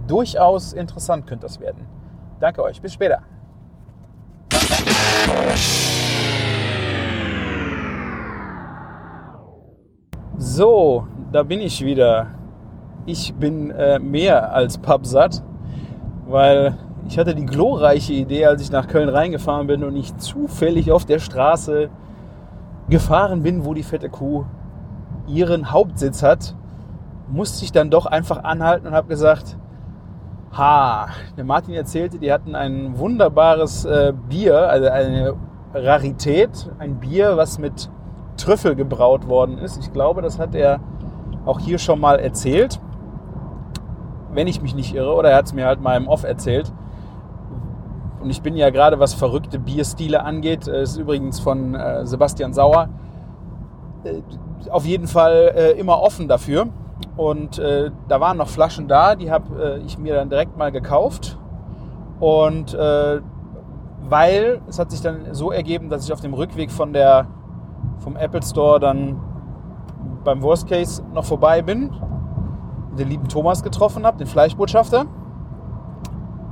Durchaus 0.07 0.73
interessant 0.73 1.27
könnte 1.27 1.47
das 1.47 1.61
werden. 1.61 1.87
Danke 2.41 2.63
euch, 2.63 2.81
bis 2.81 2.93
später. 2.93 3.23
So, 10.45 11.07
da 11.31 11.45
bin 11.45 11.61
ich 11.61 11.85
wieder. 11.85 12.27
Ich 13.07 13.33
bin 13.33 13.71
äh, 13.71 14.01
mehr 14.01 14.53
als 14.53 14.77
pappsatt, 14.77 15.41
weil 16.27 16.77
ich 17.07 17.17
hatte 17.17 17.37
die 17.37 17.47
glorreiche 17.47 18.13
Idee, 18.13 18.47
als 18.47 18.61
ich 18.61 18.73
nach 18.73 18.89
Köln 18.89 19.09
reingefahren 19.09 19.69
bin 19.69 19.85
und 19.85 19.95
ich 19.95 20.17
zufällig 20.17 20.91
auf 20.91 21.05
der 21.05 21.21
Straße 21.21 21.91
gefahren 22.89 23.45
bin, 23.45 23.65
wo 23.65 23.73
die 23.73 23.85
fette 23.85 24.09
Kuh 24.09 24.45
ihren 25.29 25.71
Hauptsitz 25.71 26.25
hat, 26.25 26.57
musste 27.31 27.65
ich 27.65 27.71
dann 27.71 27.89
doch 27.89 28.07
einfach 28.07 28.43
anhalten 28.43 28.89
und 28.89 28.95
habe 28.95 29.07
gesagt, 29.07 29.57
ha, 30.51 31.07
der 31.37 31.45
Martin 31.45 31.75
erzählte, 31.75 32.19
die 32.19 32.33
hatten 32.33 32.57
ein 32.57 32.99
wunderbares 32.99 33.85
äh, 33.85 34.13
Bier, 34.29 34.69
also 34.69 34.89
eine 34.89 35.35
Rarität, 35.73 36.69
ein 36.81 36.99
Bier, 36.99 37.37
was 37.37 37.61
mit 37.61 37.89
Trüffel 38.37 38.75
gebraut 38.75 39.29
worden 39.29 39.59
ist. 39.59 39.79
Ich 39.79 39.93
glaube, 39.93 40.23
das 40.23 40.39
hat 40.39 40.55
er 40.55 40.81
auch 41.45 41.61
hier 41.61 41.79
schon 41.79 42.01
mal 42.01 42.19
erzählt, 42.19 42.81
wenn 44.33 44.47
ich 44.47 44.63
mich 44.63 44.75
nicht 44.75 44.95
irre, 44.95 45.15
oder 45.15 45.31
er 45.31 45.37
hat 45.37 45.47
es 45.47 45.53
mir 45.53 45.67
halt 45.67 45.81
mal 45.81 45.97
im 45.97 46.09
Off 46.09 46.25
erzählt. 46.25 46.73
Und 48.23 48.31
ich 48.31 48.41
bin 48.41 48.57
ja 48.57 48.71
gerade, 48.71 49.01
was 49.01 49.15
verrückte 49.15 49.59
Bierstile 49.59 50.25
angeht, 50.25 50.69
äh, 50.69 50.83
ist 50.83 50.97
übrigens 50.97 51.41
von 51.41 51.75
äh, 51.75 52.07
Sebastian 52.07 52.53
Sauer, 52.53 52.89
äh, 54.05 54.23
auf 54.71 54.87
jeden 54.87 55.09
Fall 55.09 55.75
immer 55.77 56.01
offen 56.01 56.29
dafür. 56.29 56.69
Und 57.17 57.59
da 57.59 58.21
waren 58.21 58.37
noch 58.37 58.47
Flaschen 58.47 58.87
da, 58.87 59.17
die 59.17 59.31
habe 59.31 59.81
ich 59.85 59.99
mir 59.99 60.15
dann 60.15 60.31
direkt 60.31 60.57
mal 60.57 60.71
gekauft. 60.71 61.37
Und 62.21 62.77
weil 64.09 64.61
es 64.69 64.79
hat 64.79 64.93
sich 64.93 65.01
dann 65.01 65.35
so 65.35 65.51
ergeben, 65.51 65.91
dass 65.91 66.05
ich 66.05 66.13
auf 66.13 66.21
dem 66.21 66.33
Rückweg 66.33 66.71
von 66.71 66.93
der 66.93 67.27
vom 67.99 68.17
Apple 68.17 68.43
Store 68.43 68.81
dann 68.81 69.21
beim 70.25 70.43
Worst 70.43 70.69
Case 70.69 71.03
noch 71.13 71.25
vorbei 71.25 71.63
bin, 71.63 71.91
den 72.99 73.09
lieben 73.09 73.29
Thomas 73.29 73.63
getroffen 73.63 74.05
habe, 74.07 74.19
den 74.19 74.27
Fleischbotschafter. 74.27 75.07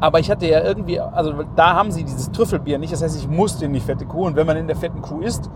Aber 0.00 0.18
ich 0.18 0.30
hatte 0.30 0.46
ja 0.46 0.62
irgendwie, 0.62 0.98
also 0.98 1.34
da 1.56 1.74
haben 1.74 1.90
sie 1.90 2.04
dieses 2.04 2.32
Trüffelbier 2.32 2.78
nicht. 2.78 2.92
Das 2.92 3.02
heißt, 3.02 3.18
ich 3.18 3.28
musste 3.28 3.66
in 3.66 3.72
die 3.74 3.80
fette 3.80 4.06
Kuh. 4.06 4.26
Und 4.26 4.34
wenn 4.34 4.46
man 4.46 4.56
in 4.56 4.66
der 4.66 4.76
fetten 4.76 5.02
Kuh 5.02 5.20
isst, 5.20 5.50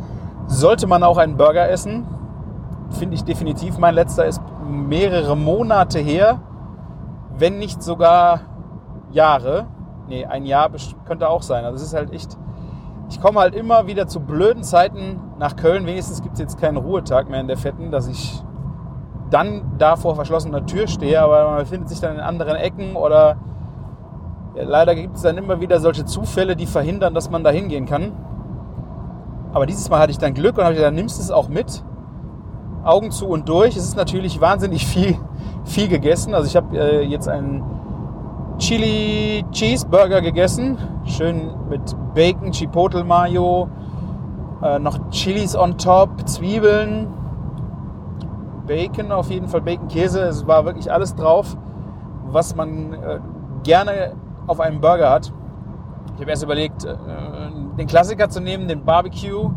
sollte 0.46 0.86
man 0.86 1.02
auch 1.02 1.16
einen 1.16 1.38
Burger 1.38 1.68
essen. 1.70 2.06
Finde 2.90 3.14
ich 3.14 3.24
definitiv. 3.24 3.78
Mein 3.78 3.94
letzter 3.94 4.26
ist 4.26 4.42
mehrere 4.68 5.34
Monate 5.34 5.98
her, 5.98 6.40
wenn 7.38 7.58
nicht 7.58 7.82
sogar 7.82 8.40
Jahre. 9.10 9.66
Nee, 10.08 10.26
ein 10.26 10.44
Jahr 10.44 10.70
könnte 11.06 11.30
auch 11.30 11.40
sein. 11.40 11.64
Also 11.64 11.76
es 11.76 11.82
ist 11.84 11.94
halt 11.94 12.12
echt 12.12 12.36
ich 13.08 13.20
komme 13.20 13.40
halt 13.40 13.54
immer 13.54 13.86
wieder 13.86 14.06
zu 14.06 14.20
blöden 14.20 14.62
Zeiten 14.62 15.20
nach 15.38 15.56
Köln. 15.56 15.86
Wenigstens 15.86 16.22
gibt 16.22 16.34
es 16.34 16.40
jetzt 16.40 16.58
keinen 16.58 16.76
Ruhetag 16.76 17.28
mehr 17.28 17.40
in 17.40 17.48
der 17.48 17.56
Fetten, 17.56 17.90
dass 17.90 18.08
ich 18.08 18.42
dann 19.30 19.72
da 19.78 19.96
vor 19.96 20.14
verschlossener 20.14 20.64
Tür 20.66 20.86
stehe, 20.86 21.20
aber 21.20 21.50
man 21.50 21.58
befindet 21.58 21.88
sich 21.88 22.00
dann 22.00 22.14
in 22.14 22.20
anderen 22.20 22.56
Ecken 22.56 22.94
oder 22.94 23.36
ja, 24.54 24.64
leider 24.64 24.94
gibt 24.94 25.16
es 25.16 25.22
dann 25.22 25.36
immer 25.36 25.60
wieder 25.60 25.80
solche 25.80 26.04
Zufälle, 26.04 26.56
die 26.56 26.66
verhindern, 26.66 27.14
dass 27.14 27.30
man 27.30 27.42
da 27.42 27.50
hingehen 27.50 27.86
kann. 27.86 28.12
Aber 29.52 29.66
dieses 29.66 29.88
Mal 29.90 29.98
hatte 29.98 30.12
ich 30.12 30.18
dann 30.18 30.34
Glück 30.34 30.58
und 30.58 30.64
habe 30.64 30.74
gesagt, 30.74 30.94
nimmst 30.94 31.20
es 31.20 31.30
auch 31.30 31.48
mit. 31.48 31.84
Augen 32.84 33.10
zu 33.10 33.26
und 33.26 33.48
durch. 33.48 33.76
Es 33.76 33.84
ist 33.84 33.96
natürlich 33.96 34.40
wahnsinnig 34.40 34.86
viel, 34.86 35.16
viel 35.64 35.88
gegessen. 35.88 36.34
Also 36.34 36.46
ich 36.46 36.56
habe 36.56 36.76
äh, 36.76 37.02
jetzt 37.02 37.28
einen 37.28 37.64
Chili 38.58 39.44
Cheeseburger 39.50 40.20
gegessen. 40.20 40.78
Schön 41.04 41.50
mit 41.68 41.82
Bacon, 42.14 42.52
Chipotle 42.52 43.02
Mayo, 43.02 43.68
äh, 44.62 44.78
noch 44.78 45.10
Chilis 45.10 45.56
on 45.56 45.76
top, 45.76 46.26
Zwiebeln, 46.28 47.08
Bacon 48.66 49.10
auf 49.12 49.30
jeden 49.30 49.48
Fall, 49.48 49.60
Bacon 49.60 49.88
Käse. 49.88 50.20
Es 50.20 50.46
war 50.46 50.64
wirklich 50.64 50.90
alles 50.92 51.14
drauf, 51.14 51.56
was 52.26 52.54
man 52.54 52.92
äh, 52.92 53.20
gerne 53.64 54.12
auf 54.46 54.60
einem 54.60 54.80
Burger 54.80 55.10
hat. 55.10 55.32
Ich 56.14 56.20
habe 56.20 56.30
erst 56.30 56.44
überlegt, 56.44 56.84
äh, 56.84 56.94
den 57.76 57.86
Klassiker 57.86 58.28
zu 58.28 58.40
nehmen, 58.40 58.68
den 58.68 58.84
Barbecue 58.84 59.50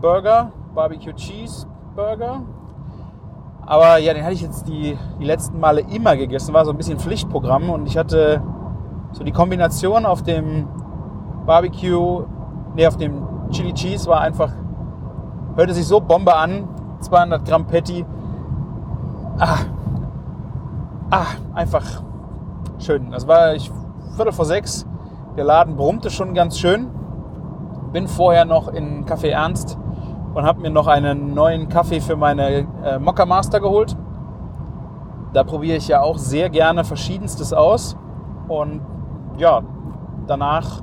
Burger, 0.00 0.52
Barbecue 0.74 1.14
Cheese 1.14 1.66
Burger 1.94 2.42
aber 3.68 3.98
ja, 3.98 4.14
den 4.14 4.24
hatte 4.24 4.32
ich 4.32 4.40
jetzt 4.40 4.66
die, 4.66 4.96
die 5.20 5.24
letzten 5.24 5.60
Male 5.60 5.82
immer 5.82 6.16
gegessen. 6.16 6.54
War 6.54 6.64
so 6.64 6.70
ein 6.70 6.78
bisschen 6.78 6.98
Pflichtprogramm 6.98 7.68
und 7.68 7.86
ich 7.86 7.98
hatte 7.98 8.42
so 9.12 9.22
die 9.22 9.30
Kombination 9.30 10.06
auf 10.06 10.22
dem 10.22 10.66
Barbecue, 11.44 12.24
nee, 12.74 12.86
auf 12.86 12.96
dem 12.96 13.22
Chili 13.50 13.74
Cheese 13.74 14.08
war 14.08 14.22
einfach, 14.22 14.50
hörte 15.54 15.74
sich 15.74 15.86
so 15.86 16.00
Bombe 16.00 16.34
an. 16.34 16.66
200 17.00 17.44
Gramm 17.44 17.66
Patty. 17.66 18.06
Ah, 19.38 19.58
ah, 21.10 21.26
einfach 21.54 21.84
schön. 22.78 23.10
Das 23.10 23.28
war 23.28 23.54
ich 23.54 23.70
Viertel 24.16 24.32
vor 24.32 24.46
sechs. 24.46 24.86
Der 25.36 25.44
Laden 25.44 25.76
brummte 25.76 26.08
schon 26.08 26.32
ganz 26.32 26.58
schön. 26.58 26.88
Bin 27.92 28.08
vorher 28.08 28.46
noch 28.46 28.68
in 28.68 29.04
Café 29.04 29.28
Ernst 29.28 29.78
und 30.34 30.44
habe 30.44 30.60
mir 30.60 30.70
noch 30.70 30.86
einen 30.86 31.34
neuen 31.34 31.68
Kaffee 31.68 32.00
für 32.00 32.16
meine 32.16 32.66
äh, 32.84 32.98
Mokka 32.98 33.26
Master 33.26 33.60
geholt. 33.60 33.96
Da 35.32 35.44
probiere 35.44 35.76
ich 35.76 35.88
ja 35.88 36.00
auch 36.00 36.18
sehr 36.18 36.48
gerne 36.50 36.84
verschiedenstes 36.84 37.52
aus. 37.52 37.96
Und 38.48 38.80
ja, 39.36 39.62
danach 40.26 40.82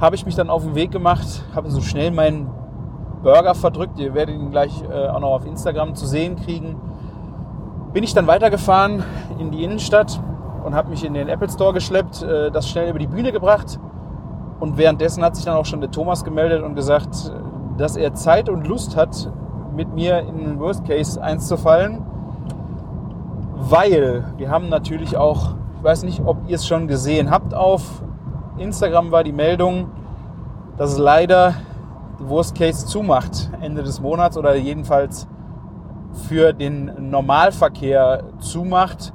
habe 0.00 0.16
ich 0.16 0.26
mich 0.26 0.34
dann 0.34 0.50
auf 0.50 0.64
den 0.64 0.74
Weg 0.74 0.90
gemacht, 0.90 1.44
habe 1.54 1.70
so 1.70 1.80
schnell 1.80 2.10
meinen 2.10 2.50
Burger 3.22 3.54
verdrückt. 3.54 3.98
Ihr 3.98 4.14
werdet 4.14 4.34
ihn 4.34 4.50
gleich 4.50 4.82
äh, 4.82 5.08
auch 5.08 5.20
noch 5.20 5.30
auf 5.30 5.46
Instagram 5.46 5.94
zu 5.94 6.06
sehen 6.06 6.36
kriegen. 6.36 6.76
Bin 7.92 8.02
ich 8.02 8.14
dann 8.14 8.26
weitergefahren 8.26 9.04
in 9.38 9.50
die 9.50 9.62
Innenstadt 9.62 10.20
und 10.64 10.74
habe 10.74 10.90
mich 10.90 11.04
in 11.04 11.14
den 11.14 11.28
Apple 11.28 11.48
Store 11.48 11.72
geschleppt, 11.72 12.22
äh, 12.22 12.50
das 12.50 12.68
schnell 12.68 12.90
über 12.90 12.98
die 12.98 13.06
Bühne 13.06 13.32
gebracht. 13.32 13.78
Und 14.58 14.76
währenddessen 14.76 15.24
hat 15.24 15.36
sich 15.36 15.44
dann 15.44 15.56
auch 15.56 15.66
schon 15.66 15.80
der 15.80 15.90
Thomas 15.90 16.24
gemeldet 16.24 16.62
und 16.62 16.74
gesagt, 16.74 17.32
dass 17.78 17.96
er 17.96 18.14
Zeit 18.14 18.48
und 18.48 18.66
Lust 18.66 18.96
hat, 18.96 19.30
mit 19.74 19.94
mir 19.94 20.20
in 20.20 20.38
den 20.38 20.60
Worst 20.60 20.84
Case 20.84 21.22
einzufallen. 21.22 22.02
Weil 23.54 24.24
wir 24.36 24.50
haben 24.50 24.68
natürlich 24.68 25.16
auch, 25.16 25.54
ich 25.78 25.84
weiß 25.84 26.02
nicht, 26.02 26.22
ob 26.24 26.36
ihr 26.48 26.56
es 26.56 26.66
schon 26.66 26.88
gesehen 26.88 27.30
habt, 27.30 27.54
auf 27.54 28.02
Instagram 28.58 29.10
war 29.10 29.24
die 29.24 29.32
Meldung, 29.32 29.90
dass 30.76 30.92
es 30.92 30.98
leider 30.98 31.54
die 32.20 32.28
Worst 32.28 32.56
Case 32.56 32.86
zumacht 32.86 33.50
Ende 33.60 33.82
des 33.82 34.00
Monats 34.00 34.36
oder 34.36 34.54
jedenfalls 34.54 35.26
für 36.28 36.52
den 36.52 37.10
Normalverkehr 37.10 38.24
zumacht. 38.38 39.12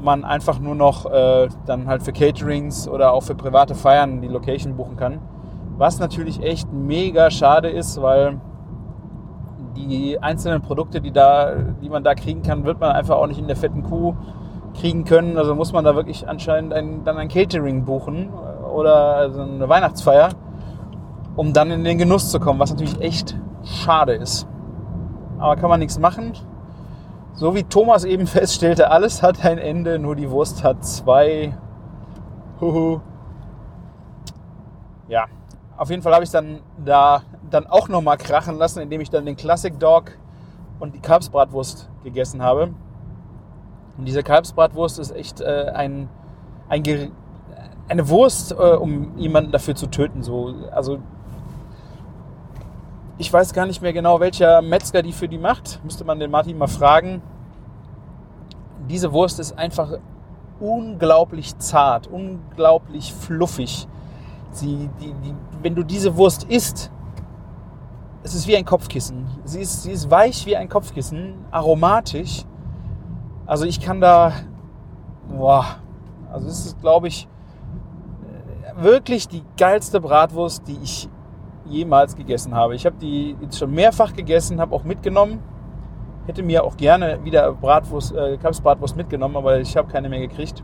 Man 0.00 0.24
einfach 0.24 0.58
nur 0.58 0.74
noch 0.74 1.06
äh, 1.06 1.48
dann 1.66 1.86
halt 1.86 2.02
für 2.02 2.12
Caterings 2.12 2.88
oder 2.88 3.12
auch 3.12 3.22
für 3.22 3.34
private 3.34 3.74
Feiern 3.74 4.20
die 4.20 4.28
Location 4.28 4.76
buchen 4.76 4.96
kann. 4.96 5.20
Was 5.78 5.98
natürlich 5.98 6.42
echt 6.42 6.72
mega 6.72 7.30
schade 7.30 7.68
ist, 7.68 8.00
weil 8.00 8.40
die 9.76 10.18
einzelnen 10.20 10.62
Produkte, 10.62 11.00
die, 11.00 11.12
da, 11.12 11.54
die 11.82 11.88
man 11.88 12.04
da 12.04 12.14
kriegen 12.14 12.42
kann, 12.42 12.64
wird 12.64 12.80
man 12.80 12.92
einfach 12.92 13.16
auch 13.16 13.26
nicht 13.26 13.40
in 13.40 13.46
der 13.46 13.56
fetten 13.56 13.82
Kuh 13.82 14.14
kriegen 14.78 15.04
können. 15.04 15.38
Also 15.38 15.54
muss 15.54 15.72
man 15.72 15.84
da 15.84 15.94
wirklich 15.94 16.28
anscheinend 16.28 16.72
ein, 16.72 17.04
dann 17.04 17.16
ein 17.16 17.28
Catering 17.28 17.84
buchen 17.84 18.30
oder 18.72 19.16
also 19.16 19.42
eine 19.42 19.68
Weihnachtsfeier, 19.68 20.30
um 21.36 21.52
dann 21.52 21.70
in 21.70 21.84
den 21.84 21.98
Genuss 21.98 22.30
zu 22.30 22.40
kommen, 22.40 22.60
was 22.60 22.70
natürlich 22.70 23.00
echt 23.00 23.36
schade 23.64 24.12
ist. 24.12 24.46
Aber 25.38 25.56
kann 25.56 25.70
man 25.70 25.80
nichts 25.80 25.98
machen. 25.98 26.32
So 27.34 27.54
wie 27.54 27.64
Thomas 27.64 28.04
eben 28.04 28.26
feststellte, 28.28 28.90
alles 28.90 29.22
hat 29.22 29.44
ein 29.44 29.58
Ende, 29.58 29.98
nur 29.98 30.16
die 30.16 30.30
Wurst 30.30 30.62
hat 30.64 30.84
zwei. 30.84 31.56
Huhu. 32.60 33.00
Ja, 35.08 35.26
auf 35.82 35.90
jeden 35.90 36.00
Fall 36.00 36.14
habe 36.14 36.22
ich 36.22 36.30
dann 36.30 36.60
da 36.84 37.22
dann 37.50 37.66
auch 37.66 37.88
nochmal 37.88 38.16
krachen 38.16 38.56
lassen, 38.56 38.78
indem 38.78 39.00
ich 39.00 39.10
dann 39.10 39.26
den 39.26 39.34
Classic 39.34 39.76
Dog 39.80 40.12
und 40.78 40.94
die 40.94 41.00
Kalbsbratwurst 41.00 41.90
gegessen 42.04 42.40
habe. 42.40 42.72
Und 43.98 44.04
diese 44.04 44.22
Kalbsbratwurst 44.22 45.00
ist 45.00 45.10
echt 45.10 45.40
äh, 45.40 45.72
ein, 45.74 46.08
ein, 46.68 47.10
eine 47.88 48.08
Wurst, 48.08 48.52
äh, 48.52 48.54
um 48.54 49.18
jemanden 49.18 49.50
dafür 49.50 49.74
zu 49.74 49.88
töten. 49.88 50.22
So. 50.22 50.54
Also 50.70 51.00
ich 53.18 53.32
weiß 53.32 53.52
gar 53.52 53.66
nicht 53.66 53.82
mehr 53.82 53.92
genau, 53.92 54.20
welcher 54.20 54.62
Metzger 54.62 55.02
die 55.02 55.12
für 55.12 55.26
die 55.26 55.38
macht. 55.38 55.80
Müsste 55.82 56.04
man 56.04 56.20
den 56.20 56.30
Martin 56.30 56.58
mal 56.58 56.68
fragen. 56.68 57.22
Diese 58.88 59.12
Wurst 59.12 59.40
ist 59.40 59.58
einfach 59.58 59.98
unglaublich 60.60 61.58
zart, 61.58 62.06
unglaublich 62.06 63.12
fluffig. 63.12 63.88
Sie, 64.52 64.88
die, 65.00 65.12
die, 65.24 65.34
wenn 65.62 65.74
du 65.74 65.82
diese 65.82 66.16
Wurst 66.16 66.44
isst, 66.44 66.90
es 68.22 68.34
ist 68.34 68.46
wie 68.46 68.56
ein 68.56 68.64
Kopfkissen. 68.64 69.26
Sie 69.44 69.60
ist, 69.60 69.82
sie 69.82 69.92
ist 69.92 70.10
weich 70.10 70.46
wie 70.46 70.56
ein 70.56 70.68
Kopfkissen, 70.68 71.34
aromatisch. 71.50 72.44
Also 73.46 73.64
ich 73.64 73.80
kann 73.80 74.00
da, 74.00 74.32
boah, 75.28 75.64
also 76.32 76.48
es 76.48 76.66
ist, 76.66 76.80
glaube 76.80 77.08
ich, 77.08 77.28
wirklich 78.76 79.28
die 79.28 79.42
geilste 79.56 80.00
Bratwurst, 80.00 80.66
die 80.66 80.78
ich 80.82 81.08
jemals 81.66 82.16
gegessen 82.16 82.54
habe. 82.54 82.74
Ich 82.74 82.86
habe 82.86 82.96
die 83.00 83.36
jetzt 83.40 83.58
schon 83.58 83.72
mehrfach 83.72 84.12
gegessen, 84.14 84.60
habe 84.60 84.74
auch 84.74 84.84
mitgenommen. 84.84 85.40
Hätte 86.26 86.42
mir 86.42 86.64
auch 86.64 86.76
gerne 86.76 87.24
wieder 87.24 87.52
Bratwurst, 87.52 88.14
äh, 88.14 88.36
Kalbsbratwurst 88.36 88.96
mitgenommen, 88.96 89.36
aber 89.36 89.58
ich 89.60 89.76
habe 89.76 89.90
keine 89.90 90.08
mehr 90.08 90.20
gekriegt. 90.20 90.62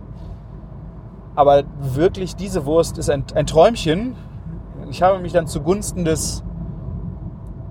Aber 1.34 1.64
wirklich, 1.80 2.36
diese 2.36 2.64
Wurst 2.64 2.98
ist 2.98 3.10
ein, 3.10 3.24
ein 3.34 3.46
Träumchen. 3.46 4.16
Ich 4.90 5.02
habe 5.02 5.18
mich 5.18 5.32
dann 5.32 5.46
zugunsten 5.46 6.04
des 6.04 6.42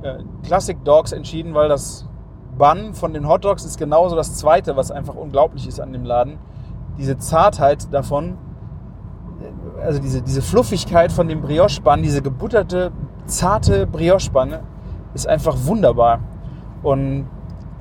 äh, 0.04 0.18
Classic 0.44 0.78
Dogs 0.84 1.12
entschieden, 1.12 1.54
weil 1.54 1.70
das 1.70 2.08
Bun 2.58 2.94
von 2.94 3.14
den 3.14 3.28
Hot 3.28 3.46
Dogs 3.46 3.66
ist 3.66 3.78
genauso 3.78 4.16
das 4.16 4.36
zweite, 4.36 4.76
was 4.76 4.92
einfach 4.92 5.16
unglaublich 5.16 5.68
ist 5.68 5.80
an 5.80 5.94
dem 5.94 6.04
Laden. 6.04 6.38
Diese 6.98 7.18
Zartheit 7.18 7.92
davon, 7.94 8.38
äh, 9.42 9.82
also 9.82 10.00
diese, 10.00 10.22
diese 10.22 10.42
Fluffigkeit 10.42 11.12
von 11.12 11.28
dem 11.28 11.42
Brioche-Bun, 11.42 12.02
diese 12.02 12.22
gebutterte, 12.22 12.92
zarte 13.26 13.88
Brioche-Bun 13.88 14.56
ist 15.14 15.28
einfach 15.28 15.56
wunderbar. 15.66 16.20
Und 16.84 17.28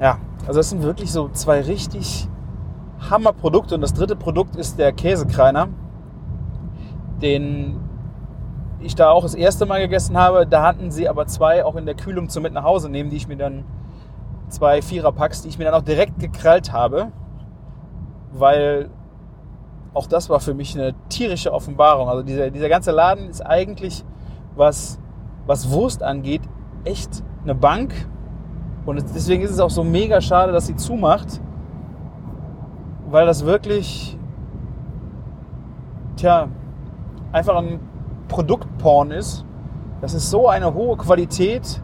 ja, 0.01 0.18
also 0.46 0.61
das 0.61 0.70
sind 0.70 0.83
wirklich 0.83 1.12
so 1.12 1.29
zwei 1.29 1.61
richtig 1.61 2.29
Hammerprodukte. 3.11 3.75
Und 3.75 3.83
das 3.83 3.92
dritte 3.92 4.16
Produkt 4.16 4.57
ist 4.57 4.79
der 4.79 4.92
Käsekreiner, 4.92 5.68
den 7.20 7.86
ich 8.81 8.95
da 8.95 9.11
auch 9.11 9.23
das 9.23 9.35
erste 9.35 9.67
Mal 9.67 9.81
gegessen 9.81 10.17
habe. 10.17 10.47
Da 10.47 10.62
hatten 10.62 10.91
sie 10.91 11.09
aber 11.09 11.27
zwei 11.27 11.65
auch 11.65 11.77
in 11.77 11.87
der 11.87 11.95
Kühlung 11.95 12.29
zum 12.29 12.43
mit 12.43 12.53
nach 12.53 12.65
Hause 12.65 12.89
nehmen, 12.89 13.11
die 13.11 13.17
ich 13.17 13.29
mir 13.29 13.37
dann, 13.37 13.65
zwei 14.49 14.83
Viererpacks, 14.83 15.43
die 15.43 15.49
ich 15.49 15.59
mir 15.59 15.65
dann 15.65 15.75
auch 15.75 15.83
direkt 15.83 16.19
gekrallt 16.19 16.73
habe, 16.73 17.11
weil 18.33 18.91
auch 19.93 20.07
das 20.07 20.29
war 20.29 20.41
für 20.41 20.55
mich 20.55 20.79
eine 20.79 20.95
tierische 21.09 21.53
Offenbarung. 21.53 22.09
Also 22.09 22.23
dieser, 22.23 22.51
dieser 22.51 22.69
ganze 22.69 22.93
Laden 22.93 23.29
ist 23.29 23.41
eigentlich, 23.41 24.05
was, 24.55 25.01
was 25.47 25.71
Wurst 25.71 26.03
angeht, 26.03 26.43
echt 26.85 27.25
eine 27.43 27.55
Bank. 27.55 27.95
Und 28.85 29.03
deswegen 29.15 29.43
ist 29.43 29.51
es 29.51 29.59
auch 29.59 29.71
so 29.71 29.83
mega 29.83 30.21
schade, 30.21 30.53
dass 30.53 30.67
sie 30.67 30.77
zumacht, 30.77 31.41
weil 33.09 33.27
das 33.27 33.45
wirklich, 33.45 34.17
tja, 36.17 36.49
einfach 37.33 37.57
ein 37.57 37.81
Produktporn 38.29 39.11
ist. 39.11 39.45
Das 40.01 40.15
ist 40.15 40.31
so 40.31 40.49
eine 40.49 40.75
hohe 40.75 40.97
Qualität 40.97 41.81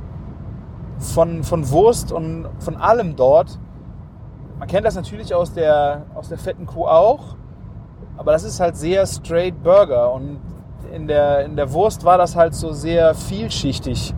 von, 0.98 1.42
von 1.42 1.70
Wurst 1.70 2.12
und 2.12 2.46
von 2.58 2.76
allem 2.76 3.16
dort. 3.16 3.58
Man 4.58 4.68
kennt 4.68 4.86
das 4.86 4.94
natürlich 4.94 5.34
aus 5.34 5.52
der, 5.52 6.06
aus 6.14 6.28
der 6.28 6.38
fetten 6.38 6.66
Kuh 6.66 6.86
auch, 6.86 7.36
aber 8.16 8.32
das 8.32 8.44
ist 8.44 8.60
halt 8.60 8.76
sehr 8.76 9.06
straight 9.06 9.62
Burger 9.62 10.12
und 10.12 10.38
in 10.92 11.08
der, 11.08 11.44
in 11.44 11.56
der 11.56 11.72
Wurst 11.72 12.04
war 12.04 12.18
das 12.18 12.36
halt 12.36 12.54
so 12.54 12.72
sehr 12.72 13.14
vielschichtig. 13.14 14.14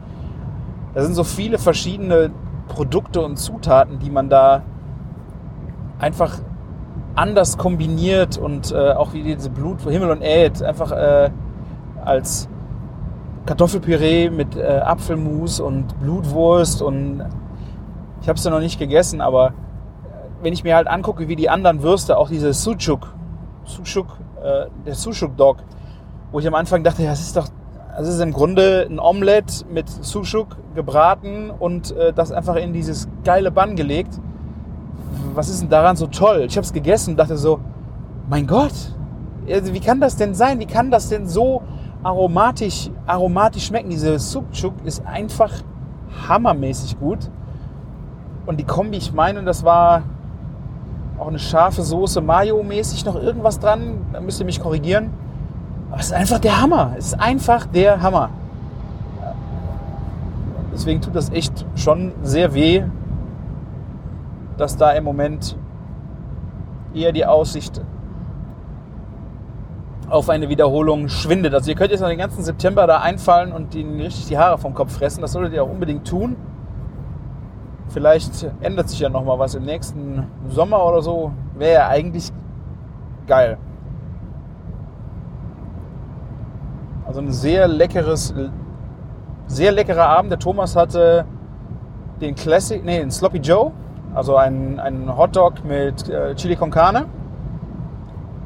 Da 0.93 1.03
sind 1.03 1.15
so 1.15 1.25
viele 1.25 1.59
verschiedene 1.59 2.31
Produkte 2.69 3.23
und 3.23 3.37
Zutaten, 3.37 3.99
die 3.99 4.11
man 4.11 4.29
da 4.29 4.63
einfach 5.99 6.39
anders 7.15 7.57
kombiniert 7.57 8.37
und 8.37 8.73
äh, 8.73 8.93
auch 8.93 9.13
wie 9.13 9.23
diese 9.23 9.51
Blut, 9.51 9.81
Himmel 9.83 10.11
und 10.11 10.23
Erd 10.23 10.63
einfach 10.63 10.91
äh, 10.93 11.31
als 12.07 12.49
Kartoffelpüree 13.47 14.31
mit 14.31 14.57
äh, 14.57 14.62
Apfelmus 14.62 15.61
und 15.61 15.99
Blutwurst 16.01 16.81
und 16.83 17.23
ich 18.23 18.29
habe 18.29 18.38
es 18.38 18.45
ja 18.45 18.51
noch 18.51 18.61
nicht 18.61 18.79
gegessen, 18.79 19.21
aber 19.21 19.53
wenn 20.40 20.53
ich 20.53 20.64
mir 20.64 20.77
halt 20.77 20.88
angucke, 20.88 21.29
wie 21.29 21.37
die 21.37 21.51
anderen 21.51 21.83
Würste, 21.83 22.17
auch 22.17 22.29
diese 22.29 22.53
Sucuk, 22.55 23.14
Sucuk, 23.64 24.07
äh, 24.43 24.67
der 24.87 24.95
Sucuk 24.95 25.37
Dog, 25.37 25.59
wo 26.33 26.38
ich 26.38 26.47
am 26.47 26.55
Anfang 26.55 26.83
dachte, 26.83 27.05
das 27.05 27.21
ist 27.21 27.37
doch, 27.37 27.49
das 27.97 28.09
ist 28.09 28.21
im 28.21 28.33
Grunde 28.33 28.87
ein 28.88 28.99
Omelett 28.99 29.67
mit 29.71 29.88
Sucuk 29.88 30.57
gebraten 30.75 31.51
und 31.51 31.97
äh, 31.97 32.12
das 32.12 32.33
einfach 32.33 32.57
in 32.57 32.73
dieses 32.73 33.09
geile 33.25 33.51
Bann 33.51 33.77
gelegt. 33.77 34.21
Was 35.35 35.49
ist 35.49 35.62
denn 35.62 35.71
daran 35.71 35.97
so 35.97 36.07
toll? 36.07 36.45
Ich 36.47 36.57
habe 36.57 36.64
es 36.64 36.73
gegessen 36.73 37.11
und 37.11 37.17
dachte 37.19 37.37
so, 37.37 37.61
mein 38.29 38.47
Gott, 38.47 38.73
also 39.51 39.73
wie 39.75 39.81
kann 39.81 40.01
das 40.01 40.17
denn 40.17 40.35
sein? 40.35 40.61
Wie 40.61 40.67
kann 40.67 40.90
das 40.90 41.09
denn 41.09 41.27
so 41.27 41.62
aromatisch, 42.05 42.90
aromatisch 43.07 43.67
schmecken. 43.67 43.90
Diese 43.90 44.19
Sucuk 44.19 44.75
ist 44.85 45.05
einfach 45.05 45.51
hammermäßig 46.29 47.01
gut. 47.01 47.31
Und 48.47 48.61
die 48.61 48.64
Kombi, 48.64 48.99
ich 48.99 49.12
meine, 49.12 49.43
das 49.43 49.64
war 49.64 50.03
auch 51.19 51.29
eine 51.29 51.38
scharfe 51.38 51.83
Soße, 51.83 52.21
Mayo-mäßig 52.21 53.05
noch 53.05 53.17
irgendwas 53.17 53.59
dran. 53.59 54.07
Da 54.12 54.21
müsst 54.21 54.38
ihr 54.38 54.47
mich 54.47 54.61
korrigieren. 54.61 55.11
Aber 55.90 56.01
es 56.01 56.07
ist 56.07 56.12
einfach 56.12 56.38
der 56.38 56.61
Hammer. 56.61 56.93
Es 56.99 57.07
ist 57.07 57.21
einfach 57.21 57.67
der 57.67 58.03
Hammer. 58.03 58.31
Deswegen 60.73 61.01
tut 61.01 61.14
das 61.14 61.31
echt 61.31 61.64
schon 61.77 62.12
sehr 62.23 62.53
weh, 62.53 62.83
dass 64.59 64.77
da 64.77 64.90
im 64.90 65.05
Moment 65.05 65.57
eher 66.93 67.12
die 67.12 67.25
Aussicht 67.25 67.81
auf 70.14 70.31
eine 70.31 70.48
Wiederholung 70.48 71.09
schwindet. 71.09 71.55
Also 71.55 71.70
ihr 71.70 71.77
könnt 71.77 71.90
jetzt 71.90 72.00
noch 72.00 72.09
den 72.09 72.18
ganzen 72.18 72.44
September 72.44 72.87
da 72.87 73.00
einfallen 73.00 73.53
und 73.53 73.74
ihnen 73.74 74.00
richtig 74.00 74.27
die 74.27 74.38
Haare 74.38 74.59
vom 74.59 74.72
Kopf 74.72 74.92
fressen. 74.92 75.20
Das 75.20 75.33
solltet 75.33 75.53
ihr 75.53 75.64
auch 75.64 75.68
unbedingt 75.68 76.07
tun. 76.07 76.37
Vielleicht 77.88 78.48
ändert 78.61 78.88
sich 78.88 79.00
ja 79.00 79.09
noch 79.09 79.24
mal 79.24 79.38
was 79.40 79.57
im 79.57 79.64
nächsten 79.64 80.27
Sommer 80.48 80.85
oder 80.87 81.03
so. 81.03 81.33
Wäre 81.59 81.74
ja 81.74 81.88
eigentlich 81.88 82.33
geil. 83.27 83.59
Also 87.07 87.20
ein 87.20 87.33
sehr 87.33 87.66
leckeres, 87.66 88.33
sehr 89.48 89.72
leckerer 89.72 90.07
Abend. 90.07 90.31
Der 90.31 90.38
Thomas 90.38 90.77
hatte 90.77 91.24
den 92.20 92.37
Classic, 92.37 92.85
nee, 92.85 93.00
den 93.00 93.11
Sloppy 93.11 93.38
Joe, 93.38 93.72
also 94.14 94.37
ein, 94.37 94.79
ein 94.79 95.16
Hotdog 95.16 95.64
mit 95.64 96.09
äh, 96.09 96.37
Chili 96.37 96.55
con 96.55 96.70
Carne, 96.70 97.07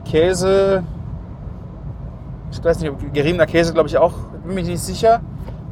Käse, 0.06 0.82
ich 2.50 2.64
weiß 2.64 2.80
nicht, 2.80 3.12
geriebener 3.12 3.46
Käse, 3.46 3.72
glaube 3.72 3.88
ich 3.88 3.98
auch, 3.98 4.12
bin 4.44 4.54
mir 4.54 4.62
nicht 4.62 4.80
sicher, 4.80 5.20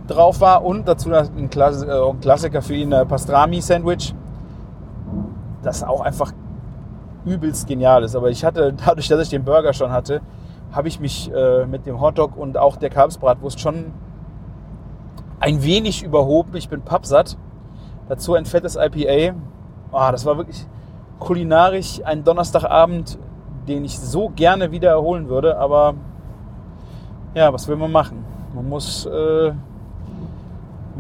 drauf 0.07 0.41
war 0.41 0.65
und 0.65 0.87
dazu 0.87 1.11
äh, 1.11 1.25
ein 1.37 1.51
Klassiker 1.51 2.63
für 2.63 2.75
ihn, 2.75 2.93
ein 2.93 3.09
Pastrami-Sandwich, 3.09 4.15
das 5.63 5.83
auch 5.83 6.01
einfach 6.01 6.33
übelst 7.25 7.67
genial 7.67 8.05
ist. 8.05 8.15
Aber 8.15 8.31
ich 8.31 8.45
hatte, 8.45 8.73
dadurch, 8.87 9.09
dass 9.09 9.21
ich 9.21 9.29
den 9.31 9.45
Burger 9.45 9.73
schon 9.73 9.91
hatte, 9.91 10.21
habe 10.73 10.89
ich 10.89 11.01
mich 11.01 11.31
äh, 11.33 11.67
mit 11.67 11.87
dem 11.87 12.01
Hotdog 12.01 12.37
und 12.37 12.57
auch 12.57 12.77
der 12.77 12.91
Kalbsbratwurst 12.91 13.61
schon 13.61 13.93
ein 15.41 15.63
wenig 15.63 16.03
überhoben. 16.03 16.55
Ich 16.57 16.69
bin 16.69 16.83
pappsatt. 16.83 17.37
Dazu 18.09 18.35
ein 18.35 18.47
fettes 18.47 18.77
IPA. 18.77 19.35
Oh, 19.93 20.09
das 20.11 20.25
war 20.25 20.37
wirklich 20.37 20.67
kulinarisch 21.19 22.01
ein 22.05 22.25
Donnerstagabend, 22.25 23.19
den 23.67 23.85
ich 23.85 23.99
so 23.99 24.29
gerne 24.29 24.71
wiederholen 24.71 25.29
würde. 25.29 25.59
Aber 25.59 25.95
ja, 27.37 27.53
was 27.53 27.69
will 27.69 27.77
man 27.77 27.93
machen? 27.93 28.25
Man 28.55 28.69
muss, 28.69 29.05
äh, 29.07 29.53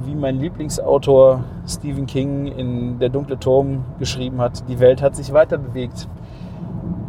wie 0.04 0.14
mein 0.14 0.38
Lieblingsautor 0.38 1.42
Stephen 1.66 2.06
King 2.06 2.46
in 2.46 2.98
Der 2.98 3.08
dunkle 3.08 3.38
Turm 3.38 3.84
geschrieben 3.98 4.40
hat, 4.40 4.68
die 4.68 4.78
Welt 4.78 5.00
hat 5.00 5.16
sich 5.16 5.32
weiter 5.32 5.56
bewegt. 5.56 6.06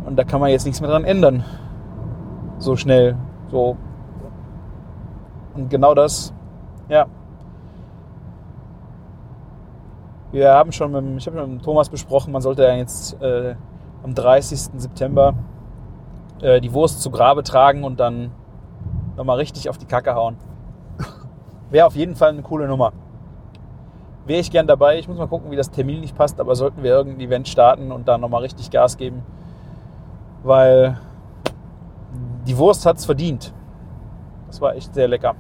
Und 0.06 0.16
da 0.16 0.24
kann 0.24 0.40
man 0.40 0.50
jetzt 0.50 0.66
nichts 0.66 0.80
mehr 0.80 0.90
dran 0.90 1.04
ändern. 1.04 1.44
So 2.58 2.78
schnell. 2.78 3.18
So. 3.52 3.76
Und 5.54 5.70
genau 5.70 5.94
das, 5.94 6.34
ja, 6.88 7.08
Wir 10.32 10.54
haben 10.54 10.74
schon 10.74 10.92
mit, 10.92 11.22
ich 11.22 11.28
habe 11.28 11.48
mit 11.48 11.64
Thomas 11.64 11.88
besprochen, 11.88 12.34
man 12.34 12.42
sollte 12.42 12.64
ja 12.64 12.76
jetzt 12.76 13.20
äh, 13.22 13.56
am 14.04 14.14
30. 14.14 14.60
September 14.76 15.34
äh, 16.42 16.60
die 16.60 16.74
Wurst 16.74 17.02
zu 17.02 17.10
Grabe 17.12 17.44
tragen 17.44 17.86
und 17.86 18.02
dann 18.02 18.32
nochmal 19.18 19.38
richtig 19.38 19.70
auf 19.70 19.78
die 19.78 19.86
Kacke 19.86 20.16
hauen. 20.16 20.38
Wäre 21.70 21.88
auf 21.88 21.96
jeden 21.96 22.16
Fall 22.16 22.30
eine 22.30 22.44
coole 22.44 22.68
Nummer. 22.68 22.94
Wäre 24.26 24.40
ich 24.40 24.52
gern 24.52 24.68
dabei. 24.68 25.00
Ich 25.00 25.08
muss 25.08 25.18
mal 25.18 25.28
gucken, 25.28 25.52
wie 25.52 25.56
das 25.56 25.72
Termin 25.72 26.00
nicht 26.02 26.16
passt, 26.16 26.40
aber 26.40 26.56
sollten 26.56 26.84
wir 26.84 26.92
irgendein 26.92 27.22
Event 27.22 27.48
starten 27.48 27.92
und 27.92 28.08
da 28.08 28.18
nochmal 28.18 28.42
richtig 28.42 28.72
Gas 28.72 28.98
geben. 28.98 29.24
Weil 30.44 30.98
die 32.46 32.58
Wurst 32.58 32.86
hat 32.86 32.98
es 32.98 33.06
verdient. 33.06 33.54
Das 34.48 34.62
war 34.62 34.76
echt 34.76 34.94
sehr 34.94 35.08
lecker. 35.08 35.36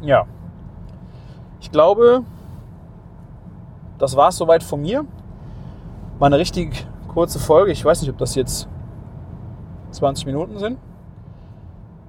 Ja. 0.00 0.26
Ich 1.60 1.72
glaube, 1.72 2.22
das 3.98 4.16
war 4.16 4.28
es 4.28 4.36
soweit 4.36 4.62
von 4.62 4.80
mir. 4.80 5.04
Mal 6.20 6.26
eine 6.26 6.38
richtig 6.38 6.86
kurze 7.08 7.38
Folge. 7.38 7.72
Ich 7.72 7.84
weiß 7.84 8.02
nicht, 8.02 8.10
ob 8.10 8.18
das 8.18 8.34
jetzt 8.34 8.68
20 9.90 10.26
Minuten 10.26 10.58
sind. 10.58 10.78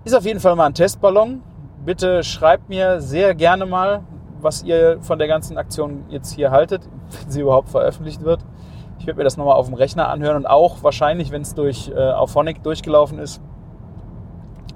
Ist 0.05 0.15
auf 0.15 0.25
jeden 0.25 0.39
Fall 0.39 0.55
mal 0.55 0.67
ein 0.67 0.73
Testballon. 0.73 1.41
Bitte 1.83 2.23
schreibt 2.23 2.69
mir 2.69 3.01
sehr 3.01 3.35
gerne 3.35 3.65
mal, 3.65 4.03
was 4.39 4.63
ihr 4.63 4.99
von 5.01 5.19
der 5.19 5.27
ganzen 5.27 5.57
Aktion 5.57 6.05
jetzt 6.09 6.31
hier 6.31 6.51
haltet, 6.51 6.87
wenn 7.21 7.31
sie 7.31 7.41
überhaupt 7.41 7.69
veröffentlicht 7.69 8.23
wird. 8.23 8.45
Ich 8.99 9.07
werde 9.07 9.17
mir 9.17 9.23
das 9.23 9.35
nochmal 9.35 9.55
auf 9.55 9.65
dem 9.65 9.75
Rechner 9.75 10.07
anhören 10.07 10.37
und 10.37 10.45
auch 10.45 10.83
wahrscheinlich, 10.83 11.31
wenn 11.31 11.41
es 11.41 11.55
durch 11.55 11.89
äh, 11.89 12.11
auf 12.11 12.31
Phonic 12.31 12.63
durchgelaufen 12.63 13.19
ist, 13.19 13.41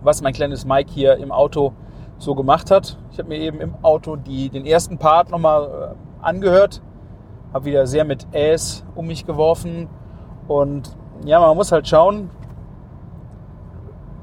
was 0.01 0.21
mein 0.21 0.33
kleines 0.33 0.65
Mike 0.65 0.91
hier 0.91 1.17
im 1.17 1.31
Auto 1.31 1.73
so 2.17 2.35
gemacht 2.35 2.69
hat. 2.69 2.97
Ich 3.11 3.19
habe 3.19 3.29
mir 3.29 3.37
eben 3.37 3.61
im 3.61 3.75
Auto 3.83 4.17
die, 4.17 4.49
den 4.49 4.65
ersten 4.65 4.97
Part 4.97 5.29
nochmal 5.29 5.95
äh, 5.95 6.25
angehört 6.25 6.81
habe 7.53 7.65
wieder 7.65 7.87
sehr 7.87 8.05
mit 8.05 8.27
Äs 8.31 8.83
um 8.95 9.07
mich 9.07 9.25
geworfen. 9.25 9.89
Und 10.47 10.95
ja, 11.25 11.39
man 11.39 11.55
muss 11.55 11.71
halt 11.71 11.87
schauen, 11.87 12.29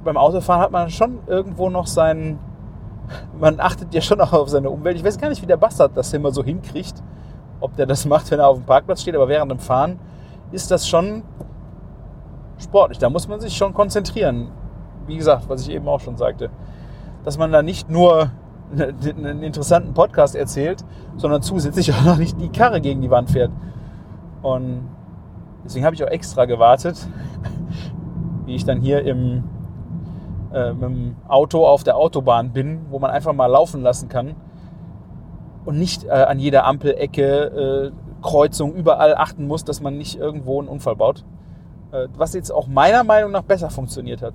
beim 0.07 0.17
Autofahren 0.17 0.63
hat 0.63 0.71
man 0.71 0.89
schon 0.89 1.19
irgendwo 1.27 1.69
noch 1.69 1.87
seinen, 1.87 2.39
man 3.39 3.61
achtet 3.61 3.93
ja 3.93 4.01
schon 4.01 4.21
auch 4.21 4.33
auf 4.33 4.49
seine 4.49 4.71
Umwelt. 4.71 4.97
Ich 4.97 5.05
weiß 5.05 5.19
gar 5.19 5.29
nicht, 5.29 5.43
wie 5.43 5.47
der 5.47 5.59
Bastard 5.59 5.97
das 5.97 6.13
immer 6.15 6.31
so 6.31 6.43
hinkriegt, 6.43 7.03
ob 7.61 7.77
der 7.77 7.87
das 7.87 8.07
macht, 8.07 8.31
wenn 8.31 8.41
er 8.41 8.49
auf 8.49 8.57
dem 8.57 8.65
Parkplatz 8.65 9.03
steht, 9.03 9.15
aber 9.15 9.29
während 9.29 9.51
dem 9.51 9.59
Fahren 9.59 9.99
ist 10.53 10.71
das 10.71 10.89
schon 10.89 11.23
sportlich. 12.59 12.99
Da 12.99 13.11
muss 13.11 13.29
man 13.29 13.41
sich 13.41 13.57
schon 13.57 13.75
konzentrieren. 13.75 14.49
Wie 15.07 15.17
gesagt, 15.17 15.49
was 15.49 15.63
ich 15.63 15.71
eben 15.71 15.87
auch 15.89 16.01
schon 16.01 16.17
sagte, 16.17 16.51
dass 17.25 17.39
man 17.39 17.53
da 17.53 17.63
nicht 17.63 17.91
nur 17.91 18.31
einen 18.79 19.43
interessanten 19.43 19.95
Podcast 19.95 20.35
erzählt, 20.35 20.85
sondern 21.17 21.43
zusätzlich 21.43 21.93
auch 21.93 22.05
noch 22.05 22.17
nicht 22.17 22.41
die 22.41 22.49
Karre 22.49 22.81
gegen 22.81 23.03
die 23.03 23.11
Wand 23.11 23.31
fährt. 23.31 23.51
Und 24.43 24.89
deswegen 25.65 25.85
habe 25.85 25.95
ich 25.95 26.05
auch 26.05 26.09
extra 26.09 26.45
gewartet, 26.45 27.09
wie 28.47 28.55
ich 28.55 28.65
dann 28.65 28.81
hier 28.81 29.05
im, 29.05 29.45
äh, 30.57 30.73
mit 30.73 30.83
dem 30.83 31.17
Auto 31.29 31.67
auf 31.67 31.85
der 31.85 31.97
Autobahn 31.97 32.53
bin, 32.53 32.87
wo 32.91 32.99
man 32.99 33.11
einfach 33.11 33.35
mal 33.35 33.47
laufen 33.47 33.83
lassen 33.83 34.09
kann 34.09 34.35
und 35.67 35.79
nicht 35.79 36.05
äh, 36.05 36.11
an 36.11 36.39
jeder 36.39 36.65
Ampelecke, 36.65 37.93
äh, 37.93 38.23
Kreuzung, 38.23 38.75
überall 38.75 39.15
achten 39.15 39.47
muss, 39.47 39.65
dass 39.65 39.81
man 39.81 39.99
nicht 39.99 40.19
irgendwo 40.19 40.59
einen 40.59 40.69
Unfall 40.69 40.97
baut. 40.97 41.25
Äh, 41.93 42.09
was 42.17 42.33
jetzt 42.33 42.51
auch 42.51 42.69
meiner 42.69 43.05
Meinung 43.05 43.33
nach 43.33 43.43
besser 43.43 43.69
funktioniert 43.69 44.23
hat. 44.23 44.35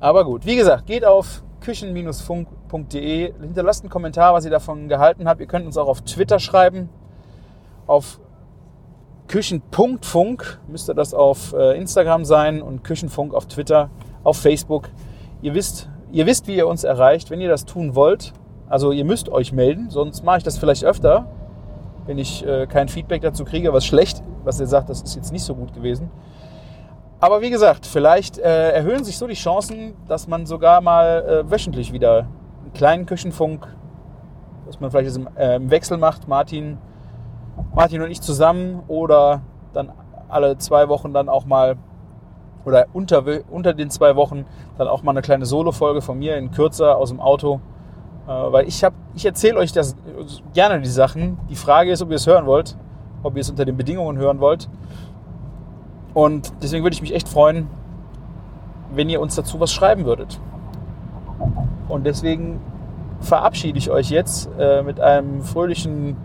Aber 0.00 0.24
gut, 0.24 0.44
wie 0.46 0.56
gesagt, 0.56 0.86
geht 0.86 1.04
auf 1.04 1.44
küchen-funk.de. 1.60 3.32
Hinterlasst 3.40 3.84
einen 3.84 3.90
Kommentar, 3.90 4.34
was 4.34 4.44
ihr 4.44 4.50
davon 4.50 4.88
gehalten 4.88 5.28
habt. 5.28 5.40
Ihr 5.40 5.46
könnt 5.46 5.64
uns 5.64 5.76
auch 5.76 5.86
auf 5.86 6.00
Twitter 6.00 6.40
schreiben. 6.40 6.88
Auf 7.86 8.18
Küchen.funk 9.28 10.60
müsste 10.66 10.94
das 10.94 11.14
auf 11.14 11.52
äh, 11.52 11.78
Instagram 11.78 12.24
sein 12.24 12.60
und 12.60 12.82
Küchenfunk 12.82 13.32
auf 13.32 13.46
Twitter, 13.46 13.90
auf 14.24 14.38
Facebook. 14.38 14.90
Ihr 15.42 15.54
wisst, 15.54 15.90
ihr 16.12 16.24
wisst, 16.26 16.46
wie 16.46 16.54
ihr 16.54 16.68
uns 16.68 16.84
erreicht, 16.84 17.30
wenn 17.30 17.40
ihr 17.40 17.48
das 17.48 17.64
tun 17.64 17.96
wollt. 17.96 18.32
Also 18.68 18.92
ihr 18.92 19.04
müsst 19.04 19.28
euch 19.28 19.52
melden, 19.52 19.90
sonst 19.90 20.22
mache 20.24 20.38
ich 20.38 20.44
das 20.44 20.56
vielleicht 20.56 20.84
öfter, 20.84 21.26
wenn 22.06 22.16
ich 22.16 22.46
äh, 22.46 22.66
kein 22.66 22.88
Feedback 22.88 23.22
dazu 23.22 23.44
kriege, 23.44 23.72
was 23.72 23.84
schlecht, 23.84 24.22
was 24.44 24.60
ihr 24.60 24.66
sagt, 24.66 24.88
das 24.88 25.02
ist 25.02 25.16
jetzt 25.16 25.32
nicht 25.32 25.44
so 25.44 25.56
gut 25.56 25.74
gewesen. 25.74 26.10
Aber 27.18 27.42
wie 27.42 27.50
gesagt, 27.50 27.86
vielleicht 27.86 28.38
äh, 28.38 28.70
erhöhen 28.70 29.04
sich 29.04 29.18
so 29.18 29.26
die 29.26 29.34
Chancen, 29.34 29.94
dass 30.08 30.28
man 30.28 30.46
sogar 30.46 30.80
mal 30.80 31.44
äh, 31.44 31.50
wöchentlich 31.50 31.92
wieder 31.92 32.28
einen 32.62 32.72
kleinen 32.72 33.06
Küchenfunk, 33.06 33.66
dass 34.66 34.80
man 34.80 34.90
vielleicht 34.90 35.16
im, 35.16 35.28
äh, 35.36 35.56
im 35.56 35.70
Wechsel 35.70 35.98
macht, 35.98 36.28
Martin, 36.28 36.78
Martin 37.74 38.00
und 38.00 38.10
ich 38.10 38.20
zusammen 38.20 38.82
oder 38.86 39.42
dann 39.72 39.92
alle 40.28 40.56
zwei 40.58 40.88
Wochen 40.88 41.12
dann 41.12 41.28
auch 41.28 41.44
mal 41.44 41.76
oder 42.64 42.86
unter, 42.92 43.24
unter 43.50 43.74
den 43.74 43.90
zwei 43.90 44.16
Wochen 44.16 44.44
dann 44.78 44.88
auch 44.88 45.02
mal 45.02 45.12
eine 45.12 45.22
kleine 45.22 45.46
Solo-Folge 45.46 46.02
von 46.02 46.18
mir 46.18 46.36
in 46.36 46.50
kürzer 46.50 46.96
aus 46.96 47.10
dem 47.10 47.20
Auto. 47.20 47.60
Äh, 48.26 48.30
weil 48.30 48.68
ich 48.68 48.84
habe, 48.84 48.94
ich 49.14 49.26
erzähle 49.26 49.58
euch 49.58 49.72
das 49.72 49.96
gerne 50.54 50.80
die 50.80 50.88
Sachen. 50.88 51.38
Die 51.48 51.56
Frage 51.56 51.90
ist, 51.90 52.02
ob 52.02 52.10
ihr 52.10 52.16
es 52.16 52.26
hören 52.26 52.46
wollt, 52.46 52.76
ob 53.22 53.36
ihr 53.36 53.40
es 53.40 53.50
unter 53.50 53.64
den 53.64 53.76
Bedingungen 53.76 54.18
hören 54.18 54.40
wollt. 54.40 54.68
Und 56.14 56.52
deswegen 56.62 56.84
würde 56.84 56.94
ich 56.94 57.02
mich 57.02 57.14
echt 57.14 57.28
freuen, 57.28 57.68
wenn 58.94 59.08
ihr 59.08 59.20
uns 59.20 59.34
dazu 59.34 59.58
was 59.60 59.72
schreiben 59.72 60.04
würdet. 60.04 60.40
Und 61.88 62.04
deswegen 62.04 62.60
verabschiede 63.20 63.78
ich 63.78 63.90
euch 63.90 64.10
jetzt 64.10 64.50
äh, 64.58 64.82
mit 64.82 65.00
einem 65.00 65.42
fröhlichen 65.42 66.16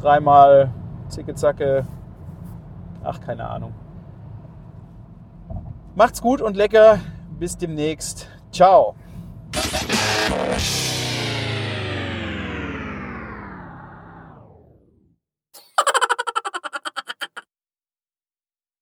dreimal 0.00 0.70
Zicke 1.08 1.34
Zacke. 1.34 1.86
Ach, 3.04 3.20
keine 3.20 3.48
Ahnung. 3.48 3.72
Macht's 5.94 6.22
gut 6.22 6.40
und 6.40 6.56
lecker. 6.56 7.00
Bis 7.38 7.56
demnächst. 7.58 8.28
Ciao. 8.50 8.94